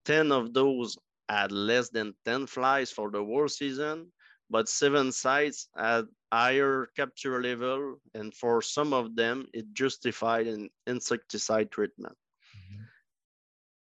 10 0.05 0.31
of 0.31 0.53
those 0.53 0.97
had 1.29 1.51
less 1.51 1.89
than 1.89 2.15
10 2.25 2.47
flies 2.47 2.91
for 2.91 3.11
the 3.11 3.23
whole 3.23 3.47
season, 3.47 4.11
but 4.49 4.69
seven 4.69 5.11
sites 5.11 5.67
had 5.75 6.05
higher 6.31 6.89
capture 6.95 7.41
level, 7.41 7.99
and 8.13 8.33
for 8.33 8.61
some 8.61 8.93
of 8.93 9.15
them, 9.15 9.47
it 9.53 9.73
justified 9.73 10.47
an 10.47 10.69
insecticide 10.87 11.71
treatment. 11.71 12.15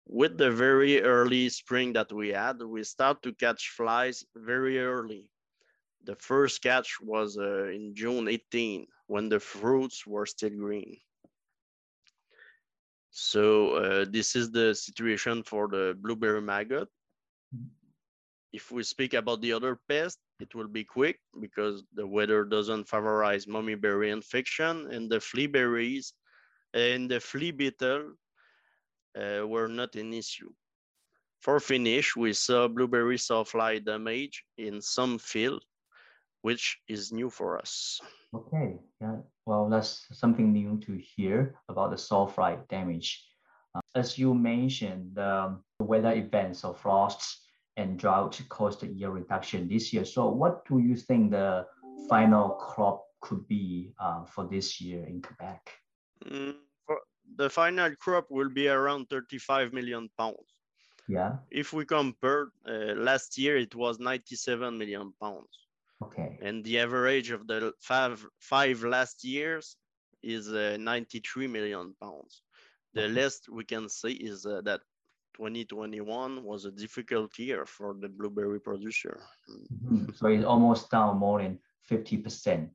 With 0.06 0.36
the 0.36 0.50
very 0.50 1.02
early 1.02 1.48
spring 1.48 1.94
that 1.94 2.12
we 2.12 2.28
had, 2.28 2.62
we 2.62 2.84
start 2.84 3.22
to 3.22 3.32
catch 3.32 3.70
flies 3.70 4.24
very 4.36 4.78
early. 4.78 5.30
The 6.04 6.16
first 6.16 6.62
catch 6.62 7.00
was 7.00 7.38
uh, 7.38 7.68
in 7.68 7.94
June 7.94 8.28
18 8.28 8.86
when 9.06 9.28
the 9.28 9.40
fruits 9.40 10.06
were 10.06 10.26
still 10.26 10.50
green. 10.50 10.98
So 13.10 13.74
uh, 13.76 14.04
this 14.10 14.36
is 14.36 14.50
the 14.50 14.74
situation 14.74 15.42
for 15.42 15.68
the 15.68 15.96
blueberry 15.98 16.42
maggot. 16.42 16.88
If 18.52 18.70
we 18.70 18.82
speak 18.82 19.14
about 19.14 19.40
the 19.40 19.52
other 19.52 19.78
pest, 19.88 20.18
it 20.40 20.54
will 20.54 20.68
be 20.68 20.84
quick 20.84 21.20
because 21.40 21.82
the 21.94 22.06
weather 22.06 22.44
doesn't 22.44 22.88
favorize 22.88 23.46
mummyberry 23.46 24.12
infection 24.12 24.90
and 24.90 25.10
the 25.10 25.20
flea 25.20 25.46
berries 25.46 26.12
and 26.74 27.10
the 27.10 27.20
flea 27.20 27.52
beetle 27.52 28.14
uh, 29.16 29.46
were 29.46 29.68
not 29.68 29.94
an 29.96 30.12
issue. 30.12 30.50
For 31.40 31.60
finish, 31.60 32.16
we 32.16 32.32
saw 32.32 32.68
blueberry 32.68 33.18
sawfly 33.18 33.84
damage 33.84 34.44
in 34.56 34.80
some 34.80 35.18
field 35.18 35.62
which 36.44 36.78
is 36.88 37.10
new 37.10 37.30
for 37.30 37.58
us. 37.58 37.98
Okay, 38.34 38.78
yeah, 39.00 39.16
well, 39.46 39.70
that's 39.70 40.06
something 40.12 40.52
new 40.52 40.78
to 40.84 40.92
hear 41.00 41.54
about 41.70 41.90
the 41.90 41.96
sawfly 41.96 42.58
damage. 42.68 43.24
Uh, 43.74 43.80
as 43.94 44.18
you 44.18 44.34
mentioned, 44.34 45.14
the 45.14 45.56
weather 45.80 46.12
events 46.12 46.62
of 46.62 46.78
frosts 46.78 47.48
and 47.78 47.98
drought 47.98 48.38
caused 48.50 48.80
the 48.80 48.88
yield 48.88 49.14
reduction 49.14 49.66
this 49.68 49.90
year. 49.90 50.04
So 50.04 50.28
what 50.28 50.66
do 50.68 50.80
you 50.80 50.96
think 50.96 51.30
the 51.30 51.64
final 52.10 52.50
crop 52.50 53.06
could 53.22 53.48
be 53.48 53.94
uh, 53.98 54.24
for 54.24 54.46
this 54.46 54.82
year 54.82 55.02
in 55.04 55.22
Quebec? 55.22 55.70
Mm, 56.26 56.56
the 57.36 57.50
final 57.50 57.94
crop 57.96 58.26
will 58.30 58.50
be 58.50 58.68
around 58.68 59.06
35 59.10 59.72
million 59.72 60.08
pounds. 60.18 60.54
Yeah. 61.08 61.36
If 61.50 61.72
we 61.72 61.84
compare, 61.84 62.48
uh, 62.66 62.94
last 62.96 63.36
year 63.36 63.56
it 63.56 63.74
was 63.74 63.98
97 63.98 64.76
million 64.76 65.12
pounds. 65.20 65.48
Okay. 66.02 66.38
And 66.42 66.64
the 66.64 66.78
average 66.80 67.30
of 67.30 67.46
the 67.46 67.72
five, 67.80 68.24
five 68.38 68.82
last 68.82 69.24
years 69.24 69.76
is 70.22 70.52
uh, 70.52 70.76
93 70.80 71.46
million 71.46 71.94
pounds. 72.00 72.42
The 72.94 73.04
okay. 73.04 73.12
least 73.12 73.48
we 73.50 73.64
can 73.64 73.88
say 73.88 74.10
is 74.10 74.46
uh, 74.46 74.60
that 74.64 74.80
2021 75.36 76.42
was 76.44 76.64
a 76.64 76.70
difficult 76.70 77.38
year 77.38 77.66
for 77.66 77.94
the 78.00 78.08
blueberry 78.08 78.60
producer. 78.60 79.20
Mm-hmm. 79.50 80.12
So 80.14 80.28
it's 80.28 80.44
almost 80.44 80.90
down 80.90 81.18
more 81.18 81.42
than 81.42 81.58
50% 81.90 82.68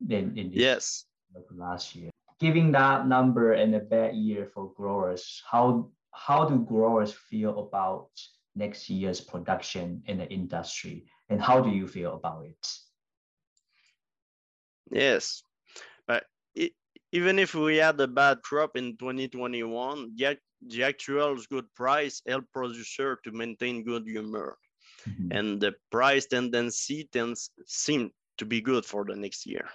than 0.00 0.36
in 0.36 0.50
yes. 0.52 1.06
last 1.50 1.96
year. 1.96 2.10
Giving 2.40 2.72
that 2.72 3.06
number 3.06 3.52
and 3.52 3.74
a 3.74 3.80
bad 3.80 4.14
year 4.14 4.46
for 4.52 4.72
growers, 4.74 5.42
how 5.50 5.90
how 6.14 6.48
do 6.48 6.58
growers 6.58 7.12
feel 7.12 7.58
about 7.58 8.08
next 8.54 8.88
year's 8.88 9.20
production 9.20 10.02
in 10.06 10.18
the 10.18 10.28
industry? 10.30 11.06
And 11.28 11.40
how 11.40 11.60
do 11.60 11.70
you 11.70 11.88
feel 11.88 12.14
about 12.14 12.46
it? 12.46 12.66
Yes, 14.90 15.42
but 16.06 16.24
it, 16.54 16.72
even 17.12 17.38
if 17.38 17.54
we 17.54 17.76
had 17.76 18.00
a 18.00 18.06
bad 18.06 18.42
crop 18.42 18.76
in 18.76 18.96
2021, 18.96 20.12
the, 20.14 20.38
the 20.66 20.84
actual 20.84 21.36
good 21.50 21.72
price 21.74 22.22
helped 22.26 22.52
producer 22.52 23.18
to 23.24 23.32
maintain 23.32 23.84
good 23.84 24.06
humor. 24.06 24.58
Mm 25.06 25.12
-hmm. 25.14 25.38
And 25.38 25.60
the 25.60 25.72
price 25.90 26.26
tendency 26.28 27.08
tends 27.10 27.50
seem 27.66 28.10
to 28.36 28.46
be 28.46 28.60
good 28.60 28.84
for 28.84 29.04
the 29.06 29.16
next 29.16 29.46
year. 29.46 29.68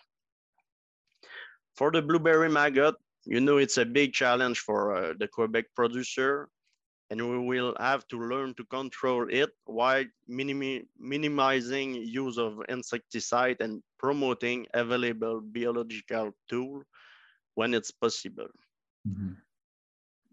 For 1.80 1.92
the 1.92 2.02
blueberry 2.02 2.50
maggot, 2.50 2.96
you 3.24 3.40
know 3.40 3.56
it's 3.56 3.78
a 3.78 3.86
big 3.86 4.12
challenge 4.12 4.60
for 4.60 4.94
uh, 4.94 5.14
the 5.18 5.30
Quebec 5.30 5.64
producer 5.78 6.50
and 7.10 7.22
we 7.22 7.40
will 7.40 7.74
have 7.80 8.06
to 8.10 8.20
learn 8.20 8.54
to 8.56 8.66
control 8.66 9.28
it 9.32 9.52
while 9.64 10.04
minim 10.28 10.84
minimizing 11.00 11.96
use 11.96 12.38
of 12.38 12.60
insecticide 12.68 13.62
and 13.62 13.82
promoting 13.98 14.68
available 14.74 15.40
biological 15.40 16.34
tool 16.50 16.84
when 17.56 17.74
it's 17.74 17.92
possible. 17.92 18.52
Mm 19.08 19.16
-hmm. 19.16 19.34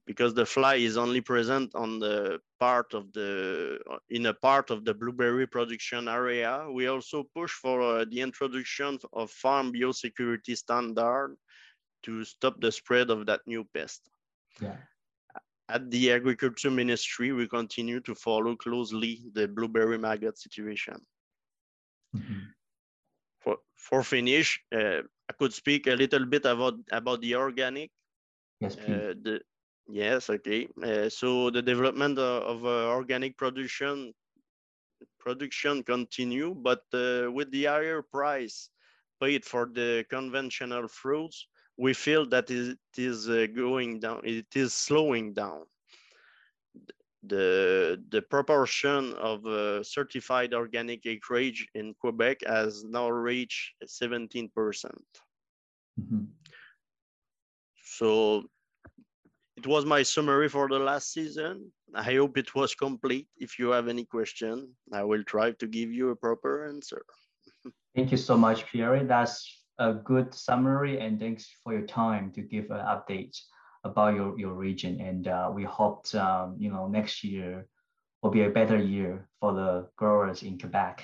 Because 0.06 0.34
the 0.34 0.46
fly 0.46 0.76
is 0.76 0.96
only 0.96 1.20
present 1.20 1.74
on 1.74 1.98
the 1.98 2.38
part 2.60 2.94
of 2.94 3.12
the, 3.12 3.78
in 4.08 4.26
a 4.26 4.34
part 4.34 4.70
of 4.70 4.84
the 4.84 4.94
blueberry 4.94 5.46
production 5.46 6.06
area. 6.08 6.66
We 6.70 6.86
also 6.86 7.24
push 7.34 7.50
for 7.50 7.82
uh, 7.82 8.04
the 8.08 8.20
introduction 8.20 8.98
of 9.12 9.30
farm 9.30 9.72
biosecurity 9.72 10.56
standard 10.56 11.36
to 12.04 12.24
stop 12.24 12.60
the 12.60 12.70
spread 12.70 13.10
of 13.10 13.26
that 13.26 13.40
new 13.46 13.64
pest. 13.74 14.08
Yeah 14.60 14.76
at 15.68 15.90
the 15.90 16.12
Agriculture 16.12 16.70
Ministry, 16.70 17.32
we 17.32 17.48
continue 17.48 18.00
to 18.00 18.14
follow 18.14 18.54
closely 18.56 19.22
the 19.32 19.48
blueberry 19.48 19.98
maggot 19.98 20.38
situation. 20.38 20.96
Mm 22.14 22.22
-hmm. 22.22 22.42
For, 23.42 23.58
for 23.74 24.02
finish, 24.02 24.62
uh, 24.72 25.02
I 25.30 25.32
could 25.38 25.52
speak 25.52 25.86
a 25.86 25.94
little 25.94 26.26
bit 26.26 26.46
about, 26.46 26.74
about 26.90 27.20
the 27.20 27.36
organic. 27.36 27.90
Yes, 28.60 28.76
please. 28.76 28.90
Uh, 28.90 29.14
the, 29.22 29.42
yes, 29.88 30.30
okay. 30.30 30.68
Uh, 30.82 31.08
so 31.08 31.50
the 31.50 31.62
development 31.62 32.18
of, 32.18 32.42
of 32.42 32.64
uh, 32.64 32.90
organic 32.90 33.36
production 33.36 34.12
production 35.18 35.82
continue, 35.82 36.54
but 36.54 36.82
uh, 36.94 37.30
with 37.30 37.50
the 37.50 37.64
higher 37.64 38.00
price 38.00 38.70
paid 39.20 39.44
for 39.44 39.66
the 39.72 40.04
conventional 40.08 40.86
fruits, 40.88 41.48
we 41.76 41.92
feel 41.92 42.26
that 42.26 42.50
it 42.50 42.78
is 42.96 43.28
uh, 43.28 43.46
going 43.54 44.00
down, 44.00 44.20
it 44.24 44.46
is 44.54 44.72
slowing 44.72 45.32
down. 45.34 45.62
The, 47.24 48.00
the 48.10 48.22
proportion 48.22 49.12
of 49.14 49.44
uh, 49.46 49.82
certified 49.82 50.54
organic 50.54 51.04
acreage 51.06 51.66
in 51.74 51.94
Quebec 52.00 52.38
has 52.46 52.84
now 52.84 53.10
reached 53.10 53.74
17%. 53.84 54.50
Mm 55.98 56.08
-hmm. 56.08 56.26
So 57.82 58.44
it 59.56 59.66
was 59.66 59.84
my 59.84 60.02
summary 60.02 60.48
for 60.48 60.68
the 60.68 60.78
last 60.78 61.12
season. 61.12 61.72
I 61.94 62.02
hope 62.02 62.36
it 62.36 62.54
was 62.54 62.74
complete. 62.74 63.26
If 63.38 63.58
you 63.58 63.70
have 63.70 63.88
any 63.88 64.04
question, 64.04 64.74
I 64.92 65.02
will 65.04 65.24
try 65.24 65.52
to 65.52 65.66
give 65.66 65.90
you 65.92 66.10
a 66.10 66.16
proper 66.16 66.68
answer. 66.68 67.02
Thank 67.94 68.10
you 68.10 68.18
so 68.18 68.36
much, 68.36 68.66
Pierre. 68.66 69.04
That's 69.04 69.64
a 69.78 69.94
good 69.94 70.34
summary 70.34 71.00
and 71.00 71.20
thanks 71.20 71.50
for 71.62 71.72
your 71.72 71.86
time 71.86 72.32
to 72.32 72.40
give 72.40 72.70
an 72.70 72.78
update 72.78 73.36
about 73.84 74.14
your, 74.14 74.38
your 74.38 74.54
region. 74.54 75.00
And 75.00 75.28
uh, 75.28 75.50
we 75.52 75.64
hope, 75.64 76.14
um, 76.14 76.56
you 76.58 76.70
know, 76.70 76.88
next 76.88 77.24
year 77.24 77.66
will 78.22 78.30
be 78.30 78.44
a 78.44 78.50
better 78.50 78.78
year 78.78 79.28
for 79.40 79.52
the 79.54 79.88
growers 79.96 80.42
in 80.42 80.58
Quebec. 80.58 81.02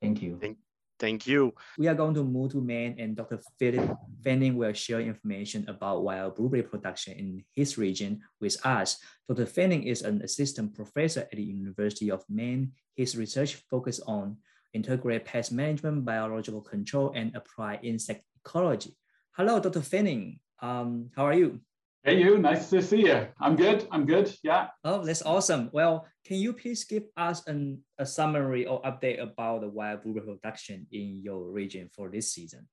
Thank 0.00 0.22
you. 0.22 0.38
Thank, 0.40 0.58
thank 1.04 1.26
you. 1.26 1.52
We 1.76 1.86
are 1.88 1.94
going 1.94 2.14
to 2.14 2.24
move 2.24 2.52
to 2.52 2.60
Maine 2.60 2.96
and 2.98 3.14
Dr. 3.14 3.38
Philip 3.58 3.96
Fanning 4.24 4.56
will 4.56 4.72
share 4.72 5.00
information 5.00 5.68
about 5.68 6.02
wild 6.02 6.36
blueberry 6.36 6.62
production 6.62 7.12
in 7.18 7.44
his 7.52 7.76
region 7.76 8.22
with 8.40 8.56
us. 8.64 8.96
Dr. 9.28 9.44
Fanning 9.44 9.82
is 9.84 10.00
an 10.00 10.22
assistant 10.22 10.74
professor 10.74 11.28
at 11.28 11.36
the 11.36 11.42
University 11.42 12.10
of 12.10 12.24
Maine. 12.30 12.72
His 12.96 13.16
research 13.16 13.60
focuses 13.68 14.02
on 14.08 14.38
integrate 14.72 15.26
pest 15.26 15.52
management, 15.52 16.04
biological 16.04 16.62
control, 16.62 17.12
and 17.14 17.36
applied 17.36 17.80
insect 17.82 18.24
ecology. 18.40 18.96
Hello, 19.36 19.60
Dr. 19.60 19.82
Fanning. 19.82 20.40
Um, 20.62 21.10
how 21.14 21.26
are 21.26 21.34
you? 21.34 21.60
Hey, 22.06 22.22
you. 22.22 22.36
Nice 22.36 22.68
to 22.68 22.82
see 22.82 23.06
you. 23.06 23.26
I'm 23.40 23.56
good. 23.56 23.88
I'm 23.90 24.04
good. 24.04 24.30
Yeah. 24.42 24.66
Oh, 24.84 25.02
that's 25.02 25.22
awesome. 25.22 25.70
Well, 25.72 26.06
can 26.26 26.36
you 26.36 26.52
please 26.52 26.84
give 26.84 27.04
us 27.16 27.46
an, 27.46 27.80
a 27.98 28.04
summary 28.04 28.66
or 28.66 28.82
update 28.82 29.22
about 29.22 29.62
the 29.62 29.70
wild 29.70 30.02
blueberry 30.02 30.26
production 30.26 30.86
in 30.92 31.22
your 31.22 31.50
region 31.50 31.88
for 31.96 32.10
this 32.10 32.30
season? 32.30 32.68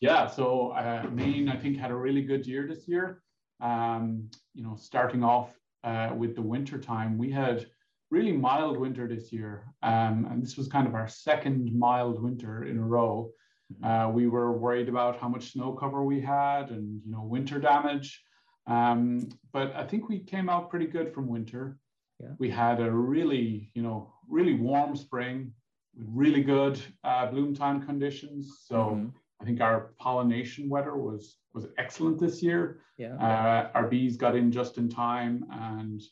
Yeah. 0.00 0.26
So 0.26 0.70
uh, 0.70 1.06
Maine, 1.12 1.50
I 1.50 1.56
think, 1.58 1.76
had 1.76 1.90
a 1.90 1.94
really 1.94 2.22
good 2.22 2.46
year 2.46 2.66
this 2.66 2.88
year. 2.88 3.20
Um, 3.60 4.30
you 4.54 4.62
know, 4.62 4.74
starting 4.74 5.22
off 5.22 5.50
uh, 5.84 6.14
with 6.16 6.34
the 6.34 6.40
winter 6.40 6.78
time, 6.78 7.18
we 7.18 7.30
had 7.30 7.66
really 8.10 8.32
mild 8.32 8.78
winter 8.78 9.06
this 9.06 9.34
year. 9.34 9.66
Um, 9.82 10.28
and 10.30 10.42
this 10.42 10.56
was 10.56 10.66
kind 10.66 10.86
of 10.86 10.94
our 10.94 11.08
second 11.08 11.78
mild 11.78 12.22
winter 12.22 12.64
in 12.64 12.78
a 12.78 12.86
row. 12.86 13.32
Mm-hmm. 13.70 13.84
Uh, 13.84 14.08
we 14.12 14.28
were 14.28 14.56
worried 14.56 14.88
about 14.88 15.20
how 15.20 15.28
much 15.28 15.52
snow 15.52 15.72
cover 15.72 16.04
we 16.04 16.22
had 16.22 16.70
and, 16.70 17.02
you 17.04 17.12
know, 17.12 17.22
winter 17.22 17.58
damage. 17.58 18.22
Um, 18.66 19.28
but 19.52 19.74
I 19.74 19.84
think 19.84 20.08
we 20.08 20.18
came 20.18 20.48
out 20.48 20.70
pretty 20.70 20.86
good 20.86 21.14
from 21.14 21.28
winter. 21.28 21.78
Yeah. 22.20 22.30
We 22.38 22.50
had 22.50 22.80
a 22.80 22.90
really, 22.90 23.70
you 23.74 23.82
know, 23.82 24.12
really 24.28 24.54
warm 24.54 24.96
spring 24.96 25.52
with 25.96 26.06
really 26.10 26.42
good 26.42 26.80
uh, 27.04 27.26
bloom 27.26 27.54
time 27.54 27.84
conditions. 27.86 28.62
So 28.66 28.76
mm-hmm. 28.76 29.08
I 29.40 29.44
think 29.44 29.60
our 29.60 29.92
pollination 29.98 30.68
weather 30.68 30.96
was 30.96 31.36
was 31.52 31.66
excellent 31.78 32.18
this 32.18 32.42
year. 32.42 32.80
Yeah. 32.98 33.16
Uh, 33.16 33.70
our 33.74 33.86
bees 33.88 34.16
got 34.16 34.34
in 34.34 34.50
just 34.50 34.78
in 34.78 34.88
time, 34.88 35.44
and 35.50 36.02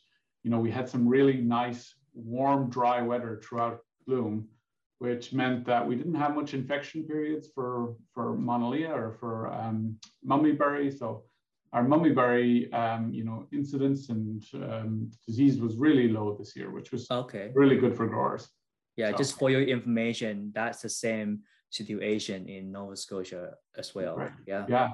you 0.45 0.51
know, 0.51 0.59
we 0.59 0.69
had 0.69 0.87
some 0.87 1.07
really 1.07 1.37
nice, 1.41 1.95
warm, 2.13 2.69
dry 2.69 3.01
weather 3.01 3.41
throughout 3.43 3.79
bloom, 4.05 4.47
which 4.99 5.33
meant 5.33 5.65
that 5.65 5.85
we 5.85 5.95
didn't 5.95 6.13
have 6.13 6.35
much 6.35 6.53
infection 6.53 7.03
periods 7.03 7.47
for, 7.53 7.95
for 8.13 8.37
Monalea 8.37 8.89
or 8.89 9.17
for 9.19 9.51
um, 9.51 9.97
mummyberry. 10.23 10.95
So 10.95 11.23
our 11.75 11.83
mummyberry, 11.83 12.73
um, 12.73 13.11
you 13.13 13.25
know, 13.25 13.47
incidence 13.51 14.07
and 14.07 14.41
um, 14.53 15.11
disease 15.27 15.59
was 15.59 15.75
really 15.75 16.07
low 16.07 16.33
this 16.39 16.55
year, 16.55 16.71
which 16.71 16.93
was 16.93 17.05
okay. 17.11 17.51
really 17.53 17.75
good 17.75 17.93
for 17.97 18.07
growers. 18.07 18.47
Yeah, 18.95 19.11
so. 19.11 19.17
just 19.17 19.37
for 19.37 19.49
your 19.49 19.61
information, 19.61 20.53
that's 20.55 20.81
the 20.81 20.89
same 20.89 21.41
situation 21.69 22.47
in 22.47 22.71
Nova 22.71 22.95
Scotia 22.95 23.55
as 23.77 23.93
well. 23.93 24.15
Right. 24.15 24.31
Yeah. 24.47 24.65
Yeah. 24.69 24.89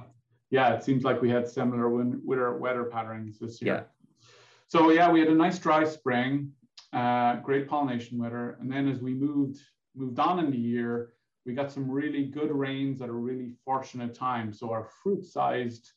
Yeah. 0.50 0.74
It 0.74 0.84
seems 0.84 1.04
like 1.04 1.22
we 1.22 1.30
had 1.30 1.48
similar 1.48 1.88
winter 1.88 2.58
weather 2.58 2.86
patterns 2.86 3.38
this 3.38 3.62
year. 3.62 3.76
Yeah. 3.76 4.28
So 4.68 4.90
yeah, 4.90 5.12
we 5.12 5.20
had 5.20 5.30
a 5.30 5.36
nice 5.36 5.60
dry 5.60 5.84
spring, 5.84 6.52
uh, 6.94 7.36
great 7.36 7.68
pollination 7.68 8.18
weather, 8.18 8.58
and 8.60 8.72
then 8.72 8.88
as 8.88 9.02
we 9.02 9.14
moved 9.14 9.60
moved 9.96 10.18
on 10.18 10.40
in 10.40 10.50
the 10.50 10.58
year, 10.58 11.14
we 11.46 11.54
got 11.54 11.72
some 11.72 11.88
really 11.92 12.26
good 12.26 12.52
rains 12.52 13.04
at 13.04 13.10
a 13.10 13.14
really 13.14 13.52
fortunate 13.64 14.16
time. 14.16 14.52
So 14.52 14.72
our 14.72 14.90
fruit 15.04 15.24
sized 15.26 15.92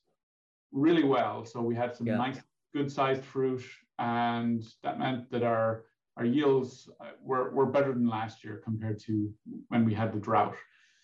really 0.74 1.04
well. 1.04 1.44
So 1.46 1.62
we 1.62 1.74
had 1.74 1.96
some 1.96 2.06
yeah. 2.06 2.16
nice, 2.16 2.38
good 2.74 2.92
sized 2.92 3.24
fruit, 3.24 3.64
and 3.98 4.62
that 4.82 4.98
meant 4.98 5.30
that 5.30 5.42
our 5.42 5.84
our 6.16 6.24
yields 6.24 6.88
uh, 7.00 7.06
were, 7.22 7.50
were 7.50 7.66
better 7.66 7.92
than 7.92 8.08
last 8.08 8.44
year 8.44 8.60
compared 8.62 9.00
to 9.00 9.32
when 9.68 9.84
we 9.84 9.92
had 9.94 10.12
the 10.12 10.18
drought. 10.18 10.54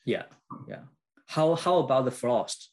Yeah, 0.05 0.25
yeah. 0.69 0.83
How 1.27 1.55
how 1.55 1.79
about 1.79 2.05
the 2.05 2.11
frost? 2.11 2.71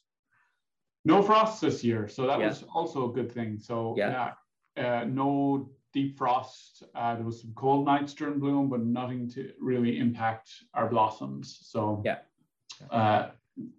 No 1.04 1.22
frost 1.22 1.60
this 1.60 1.82
year, 1.82 2.08
so 2.08 2.26
that 2.26 2.40
yeah. 2.40 2.48
was 2.48 2.64
also 2.74 3.10
a 3.10 3.12
good 3.12 3.32
thing. 3.32 3.58
So 3.58 3.94
yeah, 3.96 4.10
yeah 4.10 4.32
uh, 4.78 5.04
no 5.04 5.70
deep 5.92 6.18
frost. 6.18 6.82
Uh, 6.94 7.14
there 7.14 7.24
was 7.24 7.40
some 7.40 7.52
cold 7.54 7.86
nights 7.86 8.14
during 8.14 8.38
bloom, 8.38 8.68
but 8.68 8.84
nothing 8.84 9.30
to 9.30 9.52
really 9.60 9.98
impact 9.98 10.50
our 10.74 10.88
blossoms. 10.88 11.58
So 11.62 12.02
yeah. 12.04 12.18
Uh, 12.90 13.30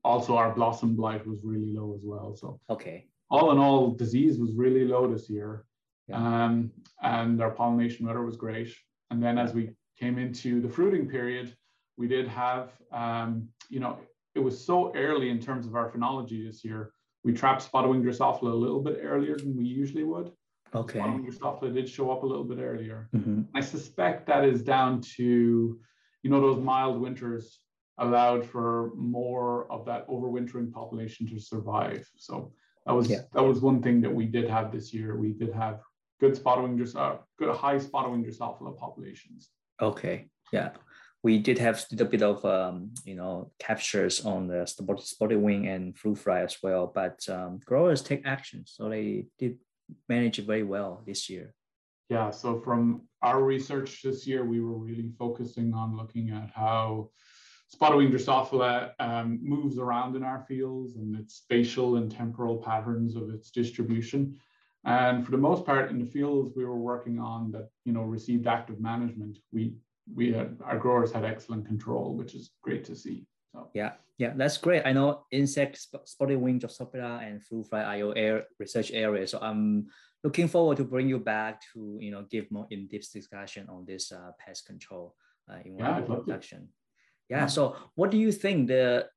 also, 0.04 0.36
our 0.36 0.54
blossom 0.54 0.96
blight 0.96 1.26
was 1.26 1.40
really 1.44 1.74
low 1.74 1.94
as 1.96 2.02
well. 2.04 2.36
So 2.36 2.60
okay. 2.70 3.08
All 3.30 3.52
in 3.52 3.58
all, 3.60 3.92
disease 3.92 4.40
was 4.40 4.54
really 4.54 4.86
low 4.86 5.12
this 5.12 5.30
year, 5.30 5.66
yeah. 6.08 6.18
um, 6.18 6.72
and 7.04 7.42
our 7.42 7.52
pollination 7.52 8.08
weather 8.08 8.24
was 8.24 8.38
great. 8.38 8.74
And 9.12 9.22
then 9.22 9.38
as 9.38 9.54
we 9.54 9.72
came 10.00 10.18
into 10.18 10.62
the 10.62 10.70
fruiting 10.70 11.08
period, 11.08 11.56
we 11.98 12.08
did 12.08 12.28
have, 12.28 12.72
um, 12.92 13.48
you 13.70 13.80
know, 13.80 14.00
it 14.34 14.40
was 14.40 14.64
so 14.66 14.92
early 14.96 15.30
in 15.30 15.40
terms 15.40 15.68
of 15.68 15.76
our 15.76 15.92
phenology 15.92 16.46
this 16.46 16.64
year. 16.64 16.92
We 17.24 17.34
trapped 17.34 17.62
spotted 17.62 17.90
wing 17.90 18.04
Drosophila 18.04 18.52
a 18.52 18.56
little 18.56 18.82
bit 18.82 19.00
earlier 19.04 19.38
than 19.38 19.56
we 19.56 19.66
usually 19.66 20.06
would. 20.06 20.32
Okay. 20.74 21.00
Drosophila 21.00 21.74
did 21.74 21.90
show 21.90 22.12
up 22.12 22.24
a 22.24 22.26
little 22.26 22.46
bit 22.46 22.60
earlier. 22.60 23.10
Mm-hmm. 23.16 23.42
I 23.54 23.62
suspect 23.62 24.28
that 24.28 24.46
is 24.46 24.62
down 24.64 25.02
to, 25.18 25.80
you 26.24 26.30
know, 26.30 26.42
those 26.42 26.64
mild 26.64 27.00
winters 27.00 27.60
allowed 28.00 28.46
for 28.46 28.92
more 28.96 29.72
of 29.72 29.86
that 29.86 30.08
overwintering 30.08 30.72
population 30.72 31.28
to 31.28 31.40
survive. 31.40 32.10
So 32.18 32.52
that 32.86 32.94
was 32.94 33.10
yeah. 33.10 33.22
that 33.34 33.44
was 33.44 33.60
one 33.62 33.82
thing 33.82 34.02
that 34.02 34.14
we 34.14 34.26
did 34.26 34.50
have 34.50 34.72
this 34.72 34.94
year. 34.94 35.16
We 35.16 35.34
did 35.34 35.54
have 35.54 35.82
good 36.20 36.36
spotted 36.36 36.64
wing 36.64 36.88
uh, 36.96 37.18
good 37.38 37.56
high 37.56 37.78
spotted 37.78 38.12
wing 38.12 38.24
Drosophila 38.26 38.78
populations. 38.78 39.50
Okay. 39.82 40.30
Yeah. 40.52 40.72
We 41.22 41.38
did 41.38 41.58
have 41.60 41.78
a 41.80 41.86
little 41.92 42.08
bit 42.08 42.24
of 42.24 42.44
um, 42.46 42.92
you 43.06 43.16
know 43.16 43.52
captures 43.60 44.26
on 44.26 44.48
the 44.48 44.66
spotted 44.66 45.38
wing 45.38 45.68
and 45.68 45.98
fruit 45.98 46.18
fly 46.18 46.40
as 46.42 46.58
well, 46.64 46.92
but 46.94 47.28
um, 47.28 47.60
growers 47.66 48.02
take 48.02 48.26
action, 48.26 48.64
so 48.66 48.90
they 48.90 49.26
did 49.38 49.58
manage 50.08 50.40
it 50.40 50.46
very 50.46 50.64
well 50.64 51.04
this 51.06 51.30
year. 51.30 51.54
Yeah, 52.10 52.32
so 52.32 52.60
from 52.60 53.04
our 53.22 53.44
research 53.44 54.02
this 54.02 54.26
year, 54.26 54.44
we 54.46 54.62
were 54.62 54.78
really 54.78 55.12
focusing 55.20 55.74
on 55.74 55.96
looking 55.96 56.32
at 56.32 56.50
how 56.56 57.10
spotted 57.70 57.98
wing 57.98 58.12
Drosophila 58.12 58.92
um, 59.00 59.40
moves 59.42 59.78
around 59.78 60.16
in 60.16 60.24
our 60.24 60.44
fields 60.48 60.96
and 60.98 61.16
its 61.16 61.36
spatial 61.36 61.98
and 61.98 62.12
temporal 62.12 62.58
patterns 62.58 63.16
of 63.16 63.30
its 63.30 63.52
distribution. 63.52 64.38
And 64.86 65.24
for 65.24 65.32
the 65.32 65.38
most 65.38 65.66
part, 65.66 65.92
in 65.92 66.00
the 66.00 66.06
fields 66.06 66.52
we 66.56 66.66
were 66.66 66.78
working 66.78 67.20
on 67.20 67.52
that, 67.52 67.70
you 67.86 67.94
know, 67.94 68.02
received 68.02 68.48
active 68.48 68.80
management, 68.80 69.38
we 69.54 69.76
we 70.12 70.34
had 70.34 70.58
our 70.64 70.80
growers 70.80 71.12
had 71.12 71.24
excellent 71.24 71.68
control, 71.68 72.16
which 72.16 72.34
is 72.34 72.52
great 72.64 72.84
to 72.86 72.96
see. 72.96 73.28
So 73.54 73.70
yeah, 73.76 73.92
yeah, 74.18 74.34
that's 74.36 74.58
great. 74.58 74.84
I 74.86 74.94
know 74.94 75.26
insect, 75.32 75.78
spotted 76.06 76.40
wing, 76.40 76.60
Drosophila, 76.60 77.22
and 77.22 77.44
fruit 77.44 77.68
fly 77.70 77.84
are 77.84 77.98
your 77.98 78.18
air 78.18 78.46
research 78.58 78.92
area. 78.92 79.28
So 79.28 79.38
I'm 79.40 79.88
looking 80.24 80.48
forward 80.48 80.78
to 80.78 80.86
bring 80.86 81.08
you 81.08 81.20
back 81.20 81.62
to 81.74 82.00
you 82.02 82.10
know 82.10 82.26
give 82.32 82.50
more 82.50 82.66
in-depth 82.72 83.14
discussion 83.14 83.68
on 83.70 83.86
this 83.86 84.12
uh, 84.12 84.32
pest 84.40 84.66
control 84.66 85.14
uh, 85.52 85.60
in 85.64 85.78
yeah, 85.78 86.02
production. 86.02 86.70
Yeah. 87.30 87.46
So 87.46 87.76
what 87.96 88.12
do 88.12 88.18
you 88.18 88.32
think 88.32 88.68
the 88.68 89.08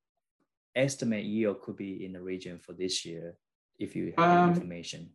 estimate 0.75 1.25
yield 1.25 1.63
could 1.63 1.77
be 1.77 2.05
in 2.05 2.13
the 2.13 2.21
region 2.21 2.59
for 2.59 2.73
this 2.73 3.05
year, 3.05 3.37
if 3.79 3.97
you 3.97 4.13
have 4.19 4.49
um, 4.49 4.51
information? 4.51 5.11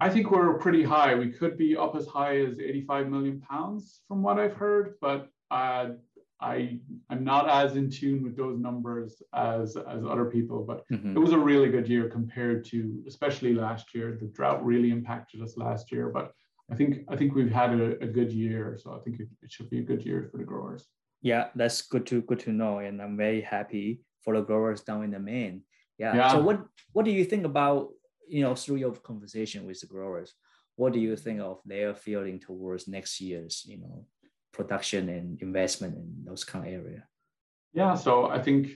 I 0.00 0.08
think 0.08 0.30
we're 0.30 0.58
pretty 0.58 0.82
high. 0.82 1.14
We 1.14 1.30
could 1.30 1.58
be 1.58 1.76
up 1.76 1.94
as 1.94 2.06
high 2.06 2.38
as 2.38 2.58
85 2.58 3.08
million 3.08 3.40
pounds 3.40 4.00
from 4.08 4.22
what 4.22 4.38
I've 4.38 4.54
heard, 4.54 4.94
but 5.00 5.28
uh, 5.50 5.90
I 6.40 6.78
I'm 7.10 7.22
not 7.22 7.50
as 7.50 7.76
in 7.76 7.90
tune 7.90 8.22
with 8.22 8.36
those 8.36 8.58
numbers 8.58 9.22
as 9.34 9.76
as 9.76 10.04
other 10.04 10.24
people. 10.24 10.64
But 10.64 10.88
mm-hmm. 10.88 11.16
it 11.16 11.20
was 11.20 11.32
a 11.32 11.38
really 11.38 11.70
good 11.70 11.86
year 11.86 12.08
compared 12.08 12.64
to 12.66 13.02
especially 13.06 13.54
last 13.54 13.94
year. 13.94 14.16
The 14.18 14.28
drought 14.28 14.64
really 14.64 14.90
impacted 14.90 15.42
us 15.42 15.58
last 15.58 15.92
year, 15.92 16.08
but 16.08 16.32
I 16.70 16.76
think 16.76 17.04
I 17.08 17.16
think 17.16 17.34
we've 17.34 17.52
had 17.52 17.78
a, 17.78 18.02
a 18.02 18.06
good 18.06 18.32
year, 18.32 18.78
so 18.82 18.94
I 18.94 19.00
think 19.00 19.20
it, 19.20 19.28
it 19.42 19.52
should 19.52 19.68
be 19.68 19.80
a 19.80 19.82
good 19.82 20.02
year 20.02 20.28
for 20.30 20.38
the 20.38 20.44
growers. 20.44 20.86
Yeah, 21.22 21.48
that's 21.54 21.82
good 21.82 22.06
to 22.06 22.22
good 22.22 22.40
to 22.40 22.52
know, 22.52 22.78
and 22.78 23.00
I'm 23.00 23.16
very 23.16 23.42
happy 23.42 24.00
for 24.24 24.34
the 24.34 24.42
growers 24.42 24.82
down 24.82 25.04
in 25.04 25.10
the 25.10 25.18
Maine 25.18 25.62
Yeah. 25.98 26.14
yeah. 26.16 26.32
So 26.32 26.40
what 26.40 26.64
what 26.92 27.04
do 27.04 27.10
you 27.10 27.24
think 27.24 27.44
about 27.44 27.88
you 28.28 28.42
know 28.42 28.54
through 28.54 28.76
your 28.76 28.92
conversation 28.92 29.66
with 29.66 29.80
the 29.80 29.86
growers? 29.86 30.34
What 30.76 30.92
do 30.92 31.00
you 31.00 31.16
think 31.16 31.40
of 31.40 31.60
their 31.66 31.94
feeling 31.94 32.40
towards 32.40 32.88
next 32.88 33.20
year's 33.20 33.64
you 33.66 33.78
know 33.78 34.06
production 34.52 35.08
and 35.08 35.40
investment 35.42 35.94
in 35.96 36.24
those 36.24 36.44
kind 36.44 36.66
of 36.66 36.72
area? 36.72 37.04
Yeah. 37.72 37.94
So 37.94 38.26
I 38.26 38.42
think 38.42 38.68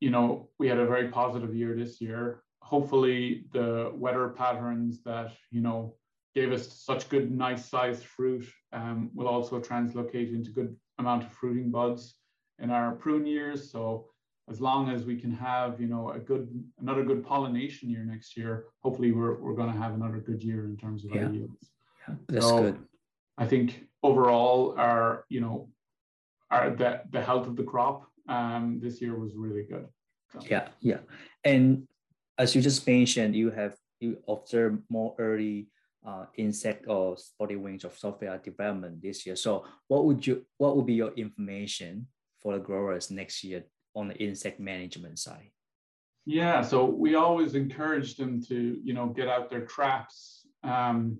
you 0.00 0.10
know 0.10 0.48
we 0.58 0.68
had 0.68 0.78
a 0.78 0.86
very 0.86 1.08
positive 1.08 1.54
year 1.54 1.76
this 1.76 2.00
year. 2.00 2.42
Hopefully 2.62 3.44
the 3.52 3.90
weather 3.94 4.28
patterns 4.28 5.02
that 5.04 5.32
you 5.50 5.60
know 5.60 5.96
gave 6.34 6.52
us 6.52 6.72
such 6.72 7.08
good, 7.08 7.30
nice 7.30 7.66
sized 7.66 8.04
fruit 8.04 8.46
um, 8.72 9.10
will 9.14 9.28
also 9.28 9.60
translocate 9.60 10.32
into 10.32 10.50
good 10.50 10.76
amount 11.00 11.24
of 11.24 11.32
fruiting 11.32 11.70
buds 11.70 12.14
in 12.58 12.70
our 12.70 12.92
prune 12.92 13.26
years. 13.26 13.70
So 13.70 14.06
as 14.48 14.60
long 14.60 14.90
as 14.90 15.04
we 15.04 15.16
can 15.16 15.32
have, 15.32 15.80
you 15.80 15.86
know, 15.86 16.10
a 16.10 16.18
good, 16.18 16.48
another 16.80 17.04
good 17.04 17.24
pollination 17.24 17.88
year 17.88 18.04
next 18.04 18.36
year, 18.36 18.66
hopefully 18.82 19.12
we're, 19.12 19.36
we're 19.40 19.54
going 19.54 19.72
to 19.72 19.78
have 19.78 19.94
another 19.94 20.18
good 20.18 20.42
year 20.42 20.64
in 20.66 20.76
terms 20.76 21.04
of 21.04 21.10
yeah. 21.12 21.24
our 21.24 21.32
yields. 21.32 21.70
Yeah, 22.08 22.14
that's 22.28 22.46
so 22.46 22.62
good. 22.62 22.78
I 23.38 23.46
think 23.46 23.86
overall 24.02 24.74
our, 24.76 25.24
you 25.28 25.40
know, 25.40 25.68
our, 26.50 26.70
the, 26.70 27.02
the 27.10 27.22
health 27.22 27.46
of 27.46 27.56
the 27.56 27.62
crop 27.62 28.10
um, 28.28 28.80
this 28.82 29.00
year 29.00 29.18
was 29.18 29.32
really 29.34 29.62
good. 29.62 29.86
So. 30.32 30.40
Yeah, 30.48 30.68
yeah. 30.80 30.98
And 31.44 31.86
as 32.38 32.54
you 32.54 32.60
just 32.60 32.86
mentioned, 32.86 33.34
you 33.34 33.50
have, 33.50 33.76
you 34.00 34.18
observe 34.28 34.78
more 34.88 35.14
early 35.18 35.68
uh, 36.06 36.24
insect 36.36 36.86
or 36.88 37.16
spotted 37.16 37.56
wing 37.56 37.78
Drosophila 37.78 38.42
development 38.42 39.02
this 39.02 39.26
year. 39.26 39.36
So 39.36 39.64
what 39.88 40.04
would 40.06 40.26
you 40.26 40.44
what 40.58 40.76
would 40.76 40.86
be 40.86 40.94
your 40.94 41.12
information 41.14 42.06
for 42.40 42.54
the 42.54 42.60
growers 42.60 43.10
next 43.10 43.44
year 43.44 43.64
on 43.94 44.08
the 44.08 44.16
insect 44.16 44.60
management 44.60 45.18
side? 45.18 45.50
Yeah, 46.26 46.62
so 46.62 46.84
we 46.84 47.14
always 47.14 47.54
encourage 47.54 48.16
them 48.16 48.42
to 48.44 48.78
you 48.82 48.94
know 48.94 49.06
get 49.08 49.28
out 49.28 49.50
their 49.50 49.66
traps 49.66 50.46
um, 50.62 51.18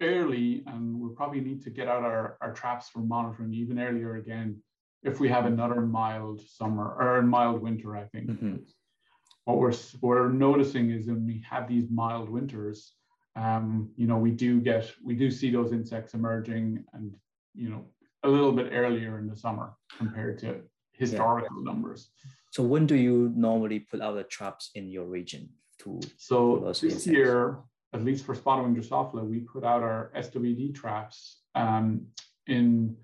early, 0.00 0.62
and 0.66 1.00
we'll 1.00 1.14
probably 1.14 1.40
need 1.40 1.62
to 1.62 1.70
get 1.70 1.88
out 1.88 2.02
our, 2.02 2.36
our 2.40 2.52
traps 2.52 2.88
for 2.88 3.00
monitoring 3.00 3.54
even 3.54 3.78
earlier 3.78 4.16
again 4.16 4.62
if 5.02 5.20
we 5.20 5.28
have 5.28 5.46
another 5.46 5.80
mild 5.80 6.40
summer 6.46 6.94
or 6.98 7.18
a 7.18 7.22
mild 7.22 7.62
winter. 7.62 7.96
I 7.96 8.04
think. 8.04 8.30
Mm-hmm. 8.30 8.56
What 9.46 9.58
we're, 9.58 9.72
we're 10.02 10.28
noticing 10.28 10.90
is 10.90 11.06
when 11.06 11.26
we 11.26 11.42
have 11.48 11.66
these 11.66 11.90
mild 11.90 12.28
winters, 12.28 12.92
um, 13.40 13.90
you 13.96 14.06
know, 14.06 14.18
we 14.18 14.30
do 14.30 14.60
get, 14.60 14.92
we 15.02 15.14
do 15.14 15.30
see 15.30 15.50
those 15.50 15.72
insects 15.72 16.14
emerging 16.14 16.84
and, 16.92 17.14
you 17.54 17.70
know, 17.70 17.84
a 18.22 18.28
little 18.28 18.52
bit 18.52 18.68
earlier 18.72 19.18
in 19.18 19.26
the 19.26 19.36
summer 19.36 19.72
compared 19.96 20.38
to 20.40 20.60
historical 20.92 21.56
yeah. 21.58 21.72
numbers. 21.72 22.10
So 22.50 22.62
when 22.62 22.86
do 22.86 22.96
you 22.96 23.32
normally 23.34 23.80
put 23.80 24.02
out 24.02 24.16
the 24.16 24.24
traps 24.24 24.70
in 24.74 24.90
your 24.90 25.06
region 25.06 25.48
to? 25.78 26.00
So 26.18 26.62
this 26.66 26.82
insects? 26.82 27.06
year, 27.06 27.58
at 27.94 28.04
least 28.04 28.26
for 28.26 28.34
spotted 28.34 28.64
wing 28.64 28.76
Drosophila, 28.76 29.24
we 29.24 29.40
put 29.40 29.64
out 29.64 29.82
our 29.82 30.12
SWD 30.16 30.74
traps 30.74 31.40
um, 31.54 32.06
in 32.46 32.96